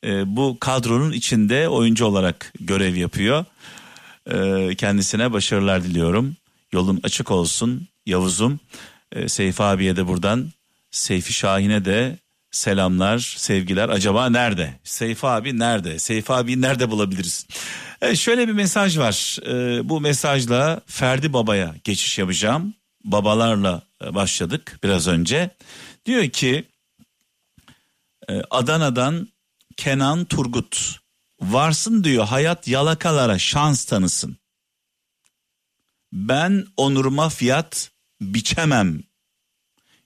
e, 0.03 0.35
bu 0.35 0.57
kadronun 0.59 1.11
içinde 1.11 1.69
oyuncu 1.69 2.05
olarak 2.05 2.53
görev 2.59 2.95
yapıyor. 2.95 3.45
E, 4.31 4.75
kendisine 4.75 5.33
başarılar 5.33 5.83
diliyorum. 5.83 6.35
Yolun 6.71 6.99
açık 7.03 7.31
olsun 7.31 7.87
Yavuz'um. 8.05 8.59
E, 9.11 9.29
Seyfi 9.29 9.63
abiye 9.63 9.95
de 9.95 10.07
buradan 10.07 10.51
Seyfi 10.91 11.33
Şahin'e 11.33 11.85
de 11.85 12.17
selamlar, 12.51 13.19
sevgiler. 13.19 13.89
Acaba 13.89 14.29
nerede? 14.29 14.79
Seyfi 14.83 15.27
abi 15.27 15.59
nerede? 15.59 15.99
Seyfi 15.99 16.33
abi 16.33 16.61
nerede 16.61 16.91
bulabiliriz? 16.91 17.47
Evet, 18.01 18.17
şöyle 18.17 18.47
bir 18.47 18.53
mesaj 18.53 18.97
var. 18.97 19.37
Ee, 19.47 19.89
bu 19.89 20.01
mesajla 20.01 20.81
Ferdi 20.85 21.33
Baba'ya 21.33 21.75
geçiş 21.83 22.19
yapacağım. 22.19 22.73
Babalarla 23.03 23.81
e, 24.03 24.15
başladık 24.15 24.79
biraz 24.83 25.07
önce. 25.07 25.49
Diyor 26.05 26.29
ki 26.29 26.65
e, 28.29 28.41
Adana'dan 28.49 29.27
Kenan 29.77 30.25
Turgut 30.25 30.99
varsın 31.41 32.03
diyor 32.03 32.25
hayat 32.25 32.67
yalakalara 32.67 33.39
şans 33.39 33.85
tanısın. 33.85 34.37
Ben 36.13 36.67
onuruma 36.77 37.29
fiyat 37.29 37.91
biçemem. 38.21 39.03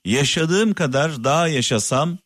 Yaşadığım 0.04 0.74
kadar 0.74 1.24
daha 1.24 1.48
yaşasam 1.48 2.18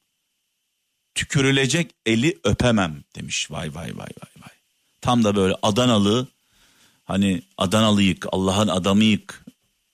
tükürülecek 1.19 1.91
eli 2.07 2.39
öpemem 2.45 2.97
demiş. 3.17 3.51
Vay 3.51 3.75
vay 3.75 3.87
vay 3.87 3.97
vay 3.97 4.43
vay. 4.43 4.55
Tam 5.01 5.25
da 5.25 5.37
böyle 5.37 5.55
Adanalı 5.63 6.27
hani 7.05 7.43
Adanalıyık 7.59 8.27
Allah'ın 8.33 8.69
adamıyık 8.69 9.45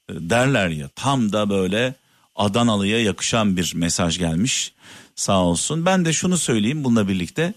e, 0.09 0.13
derler 0.15 0.69
ya 0.69 0.89
tam 0.89 1.33
da 1.33 1.51
böyle 1.51 1.95
Adanalı'ya 2.37 3.03
yakışan 3.03 3.57
bir 3.57 3.73
mesaj 3.75 4.19
gelmiş 4.19 4.73
sağ 5.15 5.39
olsun. 5.39 5.87
Ben 5.87 6.05
de 6.05 6.13
şunu 6.13 6.39
söyleyeyim 6.39 6.85
bununla 6.85 7.09
birlikte 7.09 7.55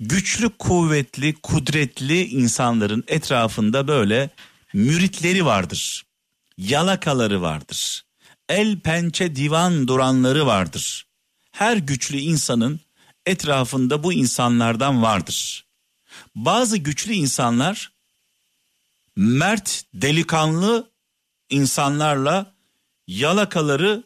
güçlü 0.00 0.48
kuvvetli 0.48 1.34
kudretli 1.34 2.26
insanların 2.26 3.04
etrafında 3.06 3.88
böyle 3.88 4.30
müritleri 4.72 5.44
vardır. 5.44 6.04
Yalakaları 6.58 7.42
vardır. 7.42 8.04
El 8.48 8.80
pençe 8.80 9.36
divan 9.36 9.88
duranları 9.88 10.46
vardır. 10.46 11.06
Her 11.50 11.76
güçlü 11.76 12.18
insanın 12.18 12.80
etrafında 13.28 14.02
bu 14.02 14.12
insanlardan 14.12 15.02
vardır. 15.02 15.64
Bazı 16.34 16.76
güçlü 16.76 17.12
insanlar 17.12 17.92
mert, 19.16 19.84
delikanlı 19.94 20.90
insanlarla 21.50 22.54
yalakaları 23.06 24.04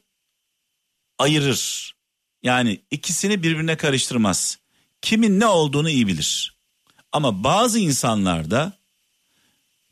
ayırır. 1.19 1.95
Yani 2.43 2.81
ikisini 2.91 3.43
birbirine 3.43 3.77
karıştırmaz. 3.77 4.59
Kimin 5.03 5.41
ne 5.41 5.47
olduğunu 5.47 5.91
iyi 5.91 6.07
bilir. 6.07 6.57
Ama 7.13 7.45
bazı 7.45 7.79
insanlar 7.79 8.51
da 8.51 8.73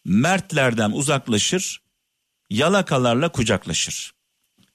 mertlerden 0.05 0.91
uzaklaşır, 0.91 1.81
yalakalarla 2.51 3.29
kucaklaşır. 3.33 4.13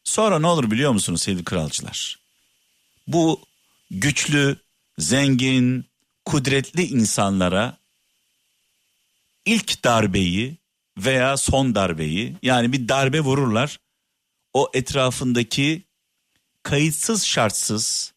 Sonra 0.04 0.40
ne 0.40 0.48
olur 0.48 0.72
biliyor 0.72 0.92
musunuz 0.92 1.22
sevgili 1.22 1.44
kralcılar? 1.44 2.20
Bu 3.08 3.42
güçlü, 3.92 4.58
zengin, 4.98 5.86
kudretli 6.26 6.84
insanlara 6.84 7.78
ilk 9.46 9.84
darbeyi 9.84 10.58
veya 10.98 11.38
son 11.38 11.76
darbeyi 11.76 12.36
yani 12.42 12.72
bir 12.72 12.88
darbe 12.88 13.20
vururlar. 13.20 13.80
O 14.54 14.72
etrafındaki 14.74 15.84
kayıtsız 16.64 17.26
şartsız 17.26 18.14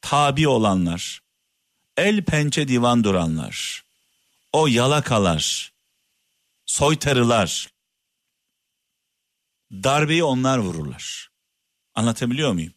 tabi 0.00 0.48
olanlar, 0.48 1.22
el 1.96 2.24
pençe 2.24 2.68
divan 2.68 3.04
duranlar, 3.04 3.84
o 4.52 4.66
yalakalar, 4.66 5.72
soytarılar, 6.66 7.68
darbeyi 9.72 10.24
onlar 10.24 10.58
vururlar. 10.58 11.30
Anlatabiliyor 11.94 12.52
muyum? 12.52 12.74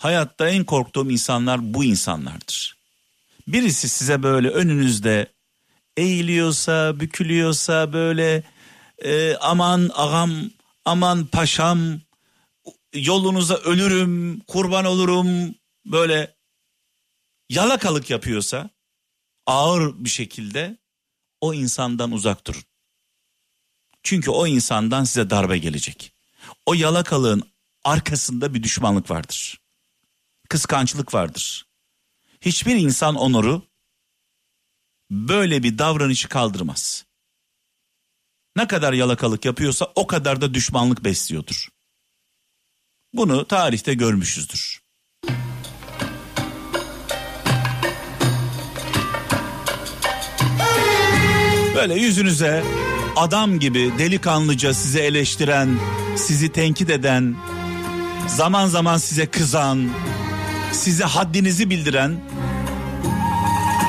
Hayatta 0.00 0.48
en 0.48 0.64
korktuğum 0.64 1.10
insanlar 1.10 1.74
bu 1.74 1.84
insanlardır. 1.84 2.76
Birisi 3.48 3.88
size 3.88 4.22
böyle 4.22 4.48
önünüzde 4.48 5.32
eğiliyorsa, 5.96 7.00
bükülüyorsa 7.00 7.92
böyle 7.92 8.42
e, 8.98 9.36
aman 9.36 9.90
ağam, 9.94 10.50
aman 10.84 11.26
paşam, 11.26 12.00
yolunuza 12.94 13.54
ölürüm, 13.54 14.40
kurban 14.40 14.84
olurum 14.84 15.54
böyle 15.86 16.34
yalakalık 17.48 18.10
yapıyorsa 18.10 18.70
ağır 19.46 20.04
bir 20.04 20.10
şekilde 20.10 20.76
o 21.40 21.54
insandan 21.54 22.12
uzak 22.12 22.46
durun. 22.46 22.62
Çünkü 24.02 24.30
o 24.30 24.46
insandan 24.46 25.04
size 25.04 25.30
darbe 25.30 25.58
gelecek. 25.58 26.12
O 26.66 26.74
yalakalığın 26.74 27.42
arkasında 27.84 28.54
bir 28.54 28.62
düşmanlık 28.62 29.10
vardır. 29.10 29.60
Kıskançlık 30.50 31.14
vardır. 31.14 31.66
Hiçbir 32.40 32.76
insan 32.76 33.14
onuru 33.14 33.62
böyle 35.10 35.62
bir 35.62 35.78
davranışı 35.78 36.28
kaldırmaz. 36.28 37.04
Ne 38.56 38.66
kadar 38.68 38.92
yalakalık 38.92 39.44
yapıyorsa 39.44 39.92
o 39.94 40.06
kadar 40.06 40.40
da 40.40 40.54
düşmanlık 40.54 41.04
besliyordur. 41.04 41.68
Bunu 43.12 43.46
tarihte 43.48 43.94
görmüşüzdür. 43.94 44.82
Böyle 51.74 51.94
yüzünüze 51.94 52.64
adam 53.16 53.58
gibi 53.58 53.92
delikanlıca 53.98 54.74
sizi 54.74 54.98
eleştiren, 55.00 55.78
sizi 56.16 56.52
tenkit 56.52 56.90
eden, 56.90 57.36
zaman 58.28 58.66
zaman 58.66 58.98
size 58.98 59.26
kızan, 59.26 59.90
size 60.72 61.04
haddinizi 61.04 61.70
bildiren 61.70 62.16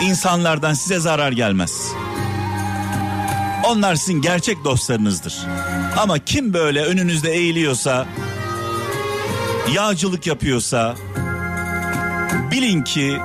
insanlardan 0.03 0.73
size 0.73 0.99
zarar 0.99 1.31
gelmez. 1.31 1.91
Onlar 3.67 3.95
sizin 3.95 4.21
gerçek 4.21 4.63
dostlarınızdır. 4.63 5.47
Ama 5.97 6.19
kim 6.19 6.53
böyle 6.53 6.83
önünüzde 6.85 7.31
eğiliyorsa, 7.31 8.05
yağcılık 9.73 10.27
yapıyorsa 10.27 10.95
bilin 12.51 12.81
ki 12.81 13.17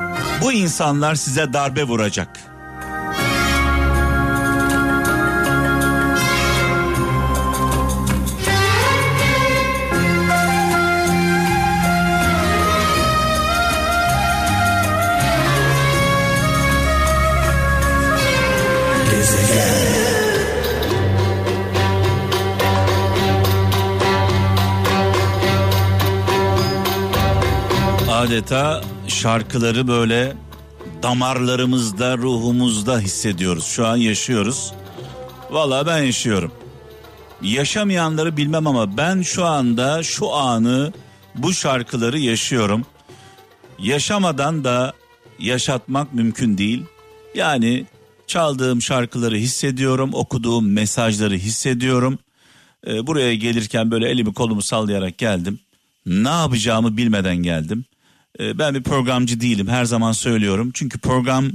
bu 0.42 0.53
insanlar 0.53 1.14
size 1.14 1.53
darbe 1.53 1.85
vuracak. 1.85 2.56
Adeta 28.37 28.81
şarkıları 29.09 29.88
böyle 29.88 30.37
damarlarımızda, 31.03 32.18
ruhumuzda 32.18 33.01
hissediyoruz. 33.01 33.64
Şu 33.64 33.87
an 33.87 33.96
yaşıyoruz. 33.96 34.72
Valla 35.51 35.87
ben 35.87 36.03
yaşıyorum. 36.03 36.53
Yaşamayanları 37.42 38.37
bilmem 38.37 38.66
ama 38.66 38.96
ben 38.96 39.22
şu 39.22 39.44
anda 39.44 40.03
şu 40.03 40.33
anı 40.33 40.92
bu 41.35 41.53
şarkıları 41.53 42.18
yaşıyorum. 42.18 42.87
Yaşamadan 43.79 44.64
da 44.64 44.92
yaşatmak 45.38 46.14
mümkün 46.14 46.59
değil. 46.59 46.85
Yani 47.35 47.87
çaldığım 48.27 48.83
şarkıları 48.83 49.37
hissediyorum, 49.37 50.11
okuduğum 50.12 50.72
mesajları 50.72 51.35
hissediyorum. 51.35 52.18
Ee, 52.87 53.07
buraya 53.07 53.35
gelirken 53.35 53.90
böyle 53.90 54.09
elimi 54.09 54.35
kolumu 54.35 54.62
sallayarak 54.62 55.18
geldim. 55.18 55.59
Ne 56.07 56.29
yapacağımı 56.29 56.96
bilmeden 56.96 57.37
geldim. 57.37 57.85
Ee, 58.40 58.59
ben 58.59 58.75
bir 58.75 58.83
programcı 58.83 59.40
değilim 59.40 59.68
her 59.68 59.85
zaman 59.85 60.12
söylüyorum. 60.12 60.70
Çünkü 60.75 60.99
program 60.99 61.51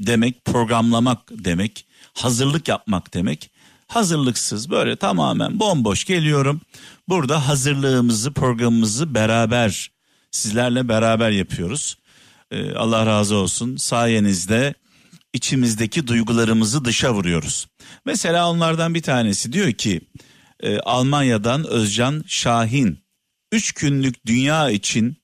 demek 0.00 0.44
programlamak 0.44 1.18
demek, 1.30 1.86
hazırlık 2.14 2.68
yapmak 2.68 3.14
demek. 3.14 3.50
Hazırlıksız 3.88 4.70
böyle 4.70 4.96
tamamen 4.96 5.60
bomboş 5.60 6.04
geliyorum. 6.04 6.60
Burada 7.08 7.48
hazırlığımızı, 7.48 8.32
programımızı 8.32 9.14
beraber 9.14 9.90
sizlerle 10.30 10.88
beraber 10.88 11.30
yapıyoruz. 11.30 11.98
Ee, 12.50 12.74
Allah 12.74 13.06
razı 13.06 13.34
olsun. 13.36 13.76
Sayenizde 13.76 14.74
içimizdeki 15.32 16.06
duygularımızı 16.06 16.84
dışa 16.84 17.14
vuruyoruz. 17.14 17.66
Mesela 18.04 18.50
onlardan 18.50 18.94
bir 18.94 19.02
tanesi 19.02 19.52
diyor 19.52 19.72
ki 19.72 20.00
e, 20.60 20.78
Almanya'dan 20.78 21.66
Özcan 21.66 22.24
Şahin 22.26 22.98
3 23.52 23.72
günlük 23.72 24.26
dünya 24.26 24.70
için 24.70 25.16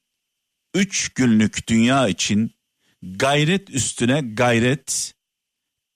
üç 0.75 1.09
günlük 1.09 1.69
dünya 1.69 2.09
için 2.09 2.55
gayret 3.03 3.71
üstüne 3.71 4.21
gayret, 4.21 5.15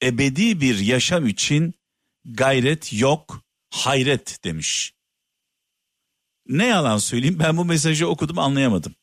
ebedi 0.03 0.61
bir 0.61 0.79
yaşam 0.79 1.27
için 1.27 1.75
gayret 2.25 2.93
yok, 2.93 3.43
hayret 3.71 4.45
demiş. 4.45 4.93
Ne 6.49 6.67
yalan 6.67 6.99
söyleyeyim 6.99 7.39
ben 7.39 7.57
bu 7.57 7.65
mesajı 7.65 8.09
okudum 8.09 8.39
anlayamadım. 8.39 8.95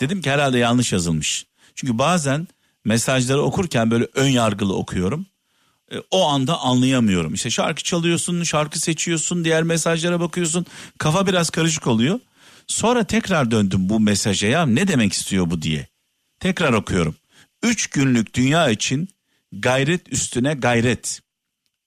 Dedim 0.00 0.22
ki 0.22 0.30
herhalde 0.30 0.58
yanlış 0.58 0.92
yazılmış. 0.92 1.46
Çünkü 1.74 1.98
bazen 1.98 2.48
mesajları 2.84 3.42
okurken 3.42 3.90
böyle 3.90 4.08
ön 4.14 4.28
yargılı 4.28 4.76
okuyorum. 4.76 5.26
E, 5.92 5.96
o 6.10 6.28
anda 6.28 6.60
anlayamıyorum. 6.60 7.34
İşte 7.34 7.50
şarkı 7.50 7.82
çalıyorsun, 7.82 8.42
şarkı 8.42 8.80
seçiyorsun, 8.80 9.44
diğer 9.44 9.62
mesajlara 9.62 10.20
bakıyorsun. 10.20 10.66
Kafa 10.98 11.26
biraz 11.26 11.50
karışık 11.50 11.86
oluyor. 11.86 12.20
Sonra 12.70 13.04
tekrar 13.04 13.50
döndüm 13.50 13.88
bu 13.88 14.00
mesaja 14.00 14.46
ya 14.46 14.66
ne 14.66 14.88
demek 14.88 15.12
istiyor 15.12 15.50
bu 15.50 15.62
diye. 15.62 15.88
Tekrar 16.40 16.72
okuyorum. 16.72 17.16
Üç 17.62 17.86
günlük 17.86 18.34
dünya 18.34 18.70
için 18.70 19.08
gayret 19.52 20.12
üstüne 20.12 20.54
gayret. 20.54 21.20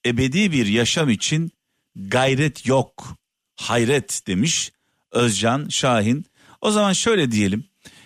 Ebedi 0.06 0.52
bir 0.52 0.66
yaşam 0.66 1.10
için 1.10 1.52
gayret 1.96 2.66
yok. 2.66 3.16
Hayret 3.56 4.26
demiş 4.26 4.72
Özcan 5.12 5.68
Şahin. 5.68 6.26
O 6.60 6.70
zaman 6.70 6.92
şöyle 6.92 7.30
diyelim. 7.30 7.64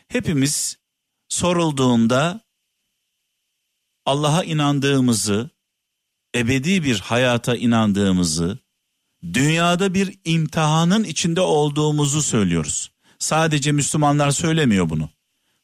Hepimiz 0.09 0.79
sorulduğunda 1.29 2.41
Allah'a 4.07 4.45
inandığımızı, 4.45 5.51
ebedi 6.35 6.85
bir 6.85 7.01
hayata 7.01 7.57
inandığımızı, 7.57 8.59
dünyada 9.23 9.95
bir 9.95 10.19
imtihanın 10.25 11.05
içinde 11.05 11.41
olduğumuzu 11.41 12.23
söylüyoruz. 12.23 12.91
Sadece 13.19 13.73
Müslümanlar 13.73 14.31
söylemiyor 14.31 14.91
bunu. 14.91 15.11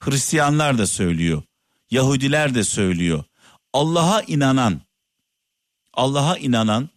Hristiyanlar 0.01 0.79
da 0.79 0.87
söylüyor. 0.87 1.43
Yahudiler 1.91 2.55
de 2.55 2.65
söylüyor. 2.65 3.25
Allah'a 3.73 4.23
inanan, 4.23 4.81
Allah'a 5.93 6.39
inanan 6.39 6.89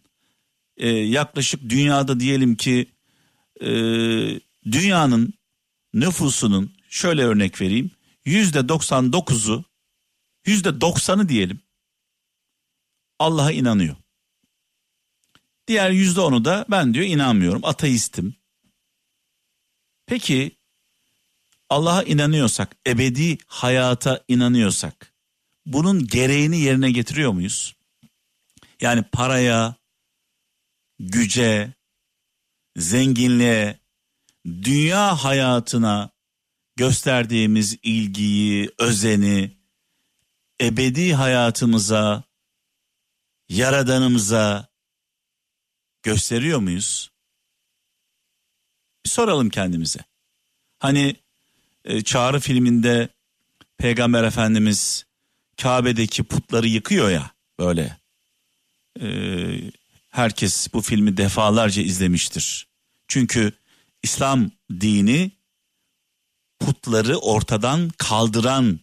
e, 0.76 0.88
yaklaşık 0.88 1.70
dünyada 1.70 2.20
diyelim 2.20 2.56
ki 2.56 2.86
e, 3.60 3.68
dünyanın 4.72 5.34
nüfusunun 5.94 6.74
şöyle 6.88 7.24
örnek 7.24 7.60
vereyim 7.60 7.90
yüzde 8.24 8.58
99'u 8.58 9.64
yüzde 10.46 10.68
90'ı 10.68 11.28
diyelim 11.28 11.60
Allah'a 13.18 13.52
inanıyor. 13.52 13.96
Diğer 15.68 15.90
yüzde 15.90 16.20
onu 16.20 16.44
da 16.44 16.66
ben 16.70 16.94
diyor 16.94 17.06
inanmıyorum 17.06 17.64
ateistim. 17.64 18.36
Peki 20.06 20.56
Allah'a 21.70 22.02
inanıyorsak, 22.02 22.76
ebedi 22.86 23.38
hayata 23.46 24.24
inanıyorsak 24.28 25.14
bunun 25.66 26.06
gereğini 26.06 26.58
yerine 26.58 26.90
getiriyor 26.90 27.32
muyuz? 27.32 27.76
Yani 28.80 29.02
paraya, 29.02 29.74
güce, 30.98 31.72
zenginliğe, 32.76 33.78
dünya 34.46 35.24
hayatına 35.24 36.10
gösterdiğimiz 36.76 37.76
ilgiyi, 37.82 38.70
özeni, 38.78 39.56
ebedi 40.60 41.14
hayatımıza, 41.14 42.24
yaradanımıza 43.48 44.67
gösteriyor 46.08 46.58
muyuz? 46.58 47.10
Bir 49.04 49.10
soralım 49.10 49.50
kendimize. 49.50 50.00
Hani 50.78 51.16
e, 51.84 52.02
Çağrı 52.02 52.40
filminde 52.40 53.08
Peygamber 53.78 54.24
Efendimiz 54.24 55.04
Kabe'deki 55.62 56.24
putları 56.24 56.68
yıkıyor 56.68 57.10
ya 57.10 57.30
böyle. 57.58 57.98
E, 59.00 59.06
herkes 60.08 60.72
bu 60.72 60.80
filmi 60.80 61.16
defalarca 61.16 61.82
izlemiştir. 61.82 62.68
Çünkü 63.08 63.52
İslam 64.02 64.50
dini 64.70 65.30
putları 66.60 67.16
ortadan 67.18 67.90
kaldıran 67.98 68.80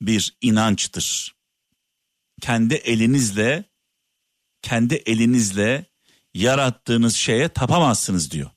bir 0.00 0.36
inançtır. 0.40 1.34
Kendi 2.40 2.74
elinizle 2.74 3.64
kendi 4.62 4.94
elinizle 4.94 5.87
yarattığınız 6.38 7.16
şeye 7.16 7.48
tapamazsınız 7.48 8.30
diyor. 8.30 8.50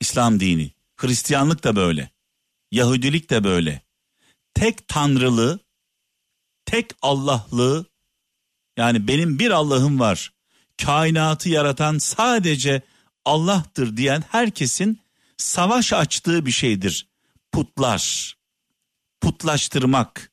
İslam 0.00 0.40
dini, 0.40 0.72
Hristiyanlık 0.96 1.64
da 1.64 1.76
böyle. 1.76 2.10
Yahudilik 2.70 3.30
de 3.30 3.44
böyle. 3.44 3.82
Tek 4.54 4.88
tanrılı, 4.88 5.60
tek 6.64 6.90
Allahlı 7.02 7.86
yani 8.76 9.08
benim 9.08 9.38
bir 9.38 9.50
Allah'ım 9.50 10.00
var. 10.00 10.32
Kainatı 10.82 11.48
yaratan 11.48 11.98
sadece 11.98 12.82
Allah'tır 13.24 13.96
diyen 13.96 14.24
herkesin 14.30 15.00
savaş 15.36 15.92
açtığı 15.92 16.46
bir 16.46 16.50
şeydir. 16.50 17.08
Putlar, 17.52 18.36
putlaştırmak. 19.20 20.32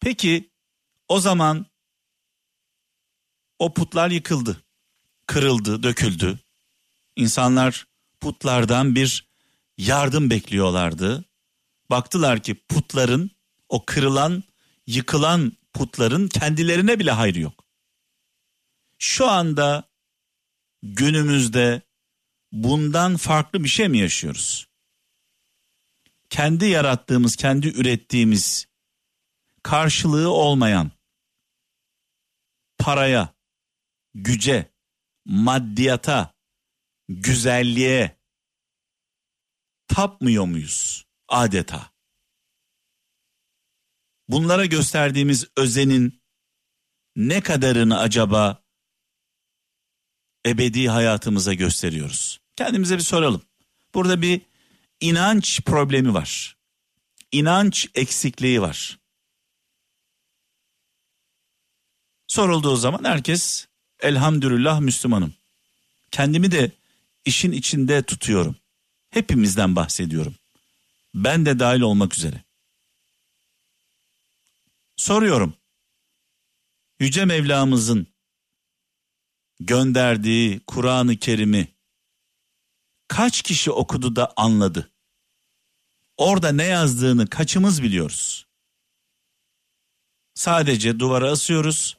Peki 0.00 0.50
o 1.08 1.20
zaman 1.20 1.66
o 3.58 3.74
putlar 3.74 4.10
yıkıldı, 4.10 4.63
kırıldı, 5.26 5.82
döküldü. 5.82 6.38
İnsanlar 7.16 7.86
putlardan 8.20 8.94
bir 8.94 9.26
yardım 9.78 10.30
bekliyorlardı. 10.30 11.24
Baktılar 11.90 12.42
ki 12.42 12.54
putların 12.54 13.30
o 13.68 13.84
kırılan, 13.84 14.44
yıkılan 14.86 15.52
putların 15.72 16.28
kendilerine 16.28 16.98
bile 16.98 17.10
hayrı 17.10 17.40
yok. 17.40 17.64
Şu 18.98 19.28
anda 19.28 19.84
günümüzde 20.82 21.82
bundan 22.52 23.16
farklı 23.16 23.64
bir 23.64 23.68
şey 23.68 23.88
mi 23.88 23.98
yaşıyoruz? 23.98 24.68
Kendi 26.30 26.66
yarattığımız, 26.66 27.36
kendi 27.36 27.68
ürettiğimiz 27.68 28.66
karşılığı 29.62 30.30
olmayan 30.30 30.90
paraya, 32.78 33.34
güce, 34.14 34.73
maddiyata, 35.24 36.34
güzelliğe 37.08 38.18
tapmıyor 39.88 40.44
muyuz 40.44 41.06
adeta? 41.28 41.94
Bunlara 44.28 44.66
gösterdiğimiz 44.66 45.48
özenin 45.56 46.22
ne 47.16 47.40
kadarını 47.40 47.98
acaba 47.98 48.64
ebedi 50.46 50.88
hayatımıza 50.88 51.54
gösteriyoruz? 51.54 52.40
Kendimize 52.56 52.96
bir 52.96 53.02
soralım. 53.02 53.42
Burada 53.94 54.22
bir 54.22 54.40
inanç 55.00 55.60
problemi 55.64 56.14
var. 56.14 56.56
İnanç 57.32 57.88
eksikliği 57.94 58.62
var. 58.62 58.98
Sorulduğu 62.26 62.76
zaman 62.76 63.04
herkes 63.04 63.68
elhamdülillah 64.00 64.80
Müslümanım. 64.80 65.34
Kendimi 66.10 66.50
de 66.50 66.70
işin 67.24 67.52
içinde 67.52 68.02
tutuyorum. 68.02 68.56
Hepimizden 69.10 69.76
bahsediyorum. 69.76 70.34
Ben 71.14 71.46
de 71.46 71.58
dahil 71.58 71.80
olmak 71.80 72.14
üzere. 72.14 72.44
Soruyorum. 74.96 75.54
Yüce 77.00 77.24
Mevlamızın 77.24 78.06
gönderdiği 79.60 80.60
Kur'an-ı 80.66 81.16
Kerim'i 81.16 81.68
kaç 83.08 83.42
kişi 83.42 83.70
okudu 83.70 84.16
da 84.16 84.32
anladı? 84.36 84.90
Orada 86.16 86.52
ne 86.52 86.64
yazdığını 86.64 87.26
kaçımız 87.26 87.82
biliyoruz? 87.82 88.46
Sadece 90.34 91.00
duvara 91.00 91.30
asıyoruz 91.30 91.96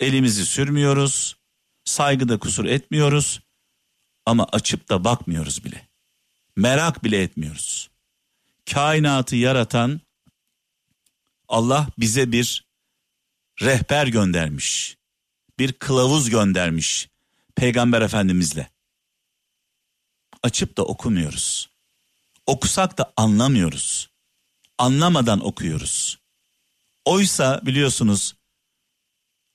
elimizi 0.00 0.46
sürmüyoruz, 0.46 1.36
saygıda 1.84 2.38
kusur 2.38 2.64
etmiyoruz 2.64 3.40
ama 4.26 4.46
açıp 4.52 4.88
da 4.88 5.04
bakmıyoruz 5.04 5.64
bile. 5.64 5.88
Merak 6.56 7.04
bile 7.04 7.22
etmiyoruz. 7.22 7.90
Kainatı 8.70 9.36
yaratan 9.36 10.00
Allah 11.48 11.88
bize 11.98 12.32
bir 12.32 12.64
rehber 13.62 14.06
göndermiş. 14.06 14.96
Bir 15.58 15.72
kılavuz 15.72 16.30
göndermiş 16.30 17.08
Peygamber 17.54 18.02
Efendimizle. 18.02 18.70
Açıp 20.42 20.76
da 20.76 20.84
okumuyoruz. 20.84 21.68
Okusak 22.46 22.98
da 22.98 23.12
anlamıyoruz. 23.16 24.10
Anlamadan 24.78 25.46
okuyoruz. 25.46 26.18
Oysa 27.04 27.60
biliyorsunuz 27.66 28.34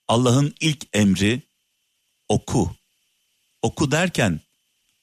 Allah'ın 0.10 0.56
ilk 0.60 0.88
emri 0.93 1.41
oku. 2.30 2.76
Oku 3.62 3.91
derken 3.91 4.41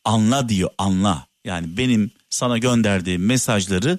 anla 0.05 0.49
diyor 0.49 0.71
anla. 0.79 1.27
Yani 1.45 1.77
benim 1.77 2.11
sana 2.31 2.59
gönderdiğim 2.59 3.27
mesajları 3.27 3.99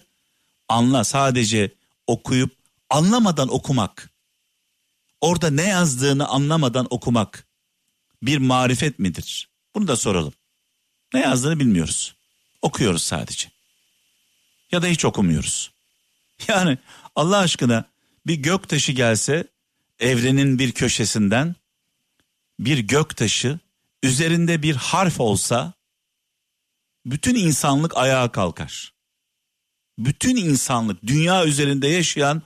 anla. 0.69 1.03
Sadece 1.03 1.73
okuyup 2.07 2.55
anlamadan 2.89 3.53
okumak. 3.53 4.09
Orada 5.21 5.49
ne 5.49 5.67
yazdığını 5.67 6.27
anlamadan 6.27 6.87
okumak 6.89 7.47
bir 8.21 8.37
marifet 8.37 8.99
midir? 8.99 9.49
Bunu 9.75 9.87
da 9.87 9.95
soralım. 9.95 10.33
Ne 11.13 11.19
yazdığını 11.19 11.59
bilmiyoruz. 11.59 12.15
Okuyoruz 12.61 13.03
sadece. 13.03 13.51
Ya 14.71 14.81
da 14.81 14.87
hiç 14.87 15.05
okumuyoruz. 15.05 15.71
Yani 16.47 16.77
Allah 17.15 17.37
aşkına 17.37 17.85
bir 18.27 18.35
gök 18.35 18.69
taşı 18.69 18.91
gelse 18.91 19.47
evrenin 19.99 20.59
bir 20.59 20.71
köşesinden 20.71 21.55
bir 22.59 22.77
göktaşı 22.77 23.59
üzerinde 24.03 24.63
bir 24.63 24.75
harf 24.75 25.19
olsa 25.19 25.73
bütün 27.05 27.35
insanlık 27.35 27.97
ayağa 27.97 28.31
kalkar. 28.31 28.93
Bütün 29.99 30.35
insanlık 30.35 31.03
dünya 31.07 31.45
üzerinde 31.45 31.87
yaşayan 31.87 32.41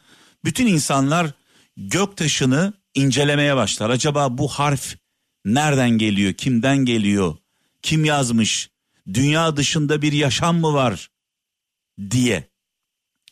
bütün 0.46 0.68
insanlar 0.68 1.32
göktaşını 1.78 2.74
incelemeye 2.94 3.56
başlar. 3.56 3.90
Acaba 3.90 4.38
bu 4.38 4.48
harf 4.48 4.96
nereden 5.46 5.90
geliyor? 5.90 6.34
Kimden 6.34 6.78
geliyor? 6.78 7.38
Kim 7.82 8.06
yazmış? 8.06 8.70
Dünya 9.14 9.58
dışında 9.58 10.02
bir 10.02 10.14
yaşam 10.14 10.60
mı 10.60 10.74
var 10.74 11.12
diye. 12.10 12.50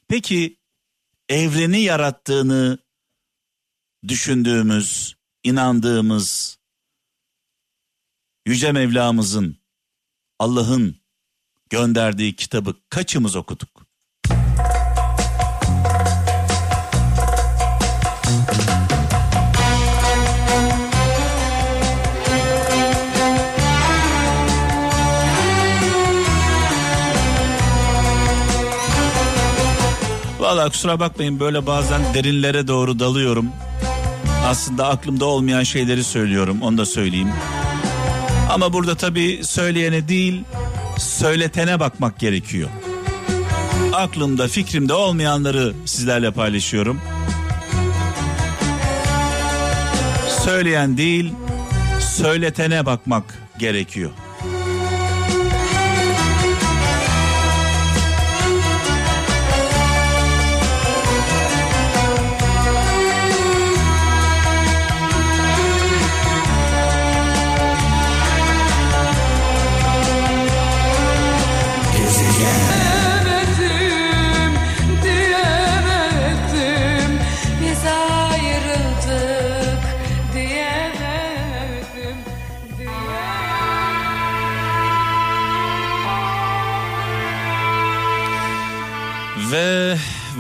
Peki 0.08 0.58
evreni 1.30 1.82
yarattığını 1.82 2.78
düşündüğümüz, 4.08 5.16
inandığımız 5.44 6.58
Yüce 8.46 8.72
Mevlamızın, 8.72 9.58
Allah'ın 10.40 10.96
gönderdiği 11.70 12.36
kitabı 12.36 12.76
kaçımız 12.90 13.36
okuduk? 13.36 13.70
Valla 30.40 30.70
kusura 30.70 31.00
bakmayın 31.00 31.40
böyle 31.40 31.68
bazen 31.68 32.14
derinlere 32.14 32.68
doğru 32.68 33.00
dalıyorum. 33.00 33.52
Aslında 34.50 34.88
aklımda 34.88 35.26
olmayan 35.26 35.64
şeyleri 35.64 36.04
söylüyorum 36.04 36.62
onu 36.62 36.78
da 36.78 36.86
söyleyeyim. 36.86 37.30
Ama 38.50 38.74
burada 38.74 38.96
tabii 38.96 39.40
söyleyene 39.44 40.08
değil 40.08 40.44
söyletene 40.98 41.80
bakmak 41.80 42.20
gerekiyor. 42.20 42.70
Aklımda 43.94 44.48
fikrimde 44.48 44.94
olmayanları 44.94 45.74
sizlerle 45.86 46.32
paylaşıyorum. 46.32 47.02
Söyleyen 50.46 50.98
değil 50.98 51.34
söyletene 52.00 52.86
bakmak 52.86 53.24
gerekiyor. 53.60 54.12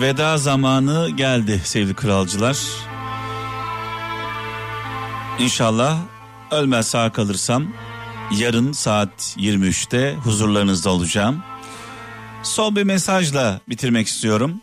Veda 0.10 0.38
zamanı 0.38 1.10
geldi 1.10 1.62
sevgili 1.63 1.93
kralcılar. 1.93 2.58
İnşallah 5.39 6.00
ölmez 6.52 6.88
sağ 6.88 7.12
kalırsam 7.12 7.67
yarın 8.38 8.72
saat 8.72 9.36
23'te 9.38 10.13
huzurlarınızda 10.13 10.89
olacağım. 10.89 11.43
Son 12.43 12.76
bir 12.76 12.84
mesajla 12.84 13.62
bitirmek 13.69 14.08
istiyorum. 14.08 14.62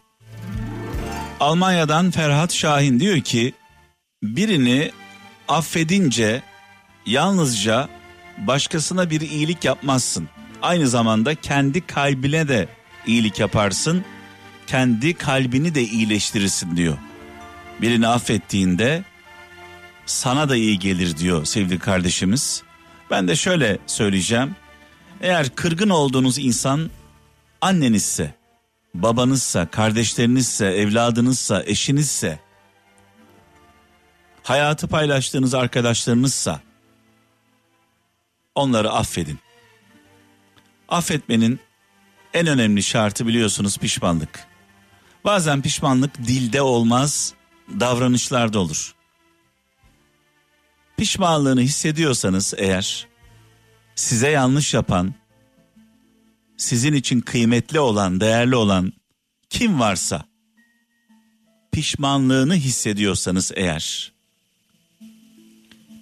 Almanya'dan 1.41 2.11
Ferhat 2.11 2.55
Şahin 2.55 3.01
diyor 3.01 3.21
ki 3.21 3.55
birini 4.23 4.91
affedince 5.49 6.43
yalnızca 7.07 7.89
başkasına 8.39 9.11
bir 9.11 9.21
iyilik 9.21 9.65
yapmazsın. 9.65 10.29
Aynı 10.63 10.89
zamanda 10.89 11.35
kendi 11.35 11.87
kalbine 11.87 12.49
de 12.49 12.69
iyilik 13.07 13.41
yaparsın. 13.41 14.05
Kendi 14.67 15.15
kalbini 15.15 15.75
de 15.75 15.83
iyileştirirsin 15.83 16.77
diyor. 16.77 16.99
Birini 17.81 18.09
affettiğinde 18.09 19.05
sana 20.07 20.49
da 20.49 20.57
iyi 20.57 20.79
gelir 20.79 21.17
diyor 21.17 21.45
sevgili 21.45 21.79
kardeşimiz. 21.79 22.63
Ben 23.11 23.29
de 23.29 23.37
şöyle 23.37 23.79
söyleyeceğim. 23.87 24.57
Eğer 25.21 25.55
kırgın 25.55 25.89
olduğunuz 25.89 26.39
insan 26.39 26.91
annenizse, 27.61 28.35
babanızsa, 28.95 29.67
kardeşlerinizse, 29.67 30.67
evladınızsa, 30.67 31.63
eşinizse, 31.67 32.39
hayatı 34.43 34.89
paylaştığınız 34.89 35.55
arkadaşlarınızsa 35.55 36.61
onları 38.55 38.91
affedin. 38.91 39.39
Affetmenin 40.89 41.61
en 42.35 42.47
önemli 42.47 42.83
şartı 42.83 43.27
biliyorsunuz 43.27 43.79
pişmanlık. 43.79 44.47
Bazen 45.27 45.63
pişmanlık 45.63 46.19
dilde 46.19 46.63
olmaz, 46.63 47.35
davranışlarda 47.81 48.59
olur. 48.59 48.95
Pişmanlığını 50.97 51.61
hissediyorsanız 51.61 52.55
eğer 52.57 53.07
size 53.95 54.29
yanlış 54.29 54.75
yapan, 54.75 55.15
sizin 56.57 56.93
için 56.93 57.21
kıymetli 57.21 57.81
olan, 57.81 58.21
değerli 58.21 58.57
olan 58.57 58.93
kim 59.51 59.81
varsa 59.81 60.25
pişmanlığını 61.73 62.55
hissediyorsanız 62.55 63.53
eğer 63.57 64.13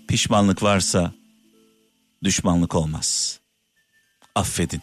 pişmanlık 0.08 0.62
varsa 0.62 1.12
düşmanlık 2.24 2.74
olmaz. 2.74 3.40
Affedin. 4.34 4.82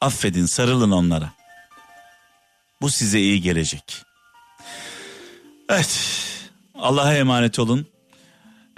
Affedin, 0.00 0.46
sarılın 0.46 0.90
onlara. 0.90 1.43
Bu 2.80 2.90
size 2.90 3.20
iyi 3.20 3.40
gelecek. 3.40 4.02
Evet. 5.68 6.10
Allah'a 6.74 7.14
emanet 7.14 7.58
olun. 7.58 7.86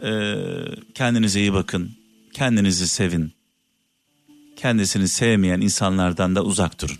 Ee, 0.02 0.34
kendinize 0.94 1.40
iyi 1.40 1.52
bakın. 1.52 1.96
Kendinizi 2.32 2.88
sevin. 2.88 3.32
Kendisini 4.56 5.08
sevmeyen 5.08 5.60
insanlardan 5.60 6.36
da 6.36 6.44
uzak 6.44 6.80
durun. 6.80 6.98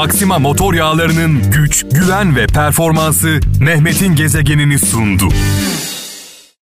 Maxima 0.00 0.38
motor 0.38 0.74
yağlarının 0.74 1.50
güç, 1.50 1.84
güven 1.92 2.36
ve 2.36 2.46
performansı 2.46 3.40
Mehmet'in 3.60 4.14
gezegenini 4.16 4.78
sundu. 4.78 5.28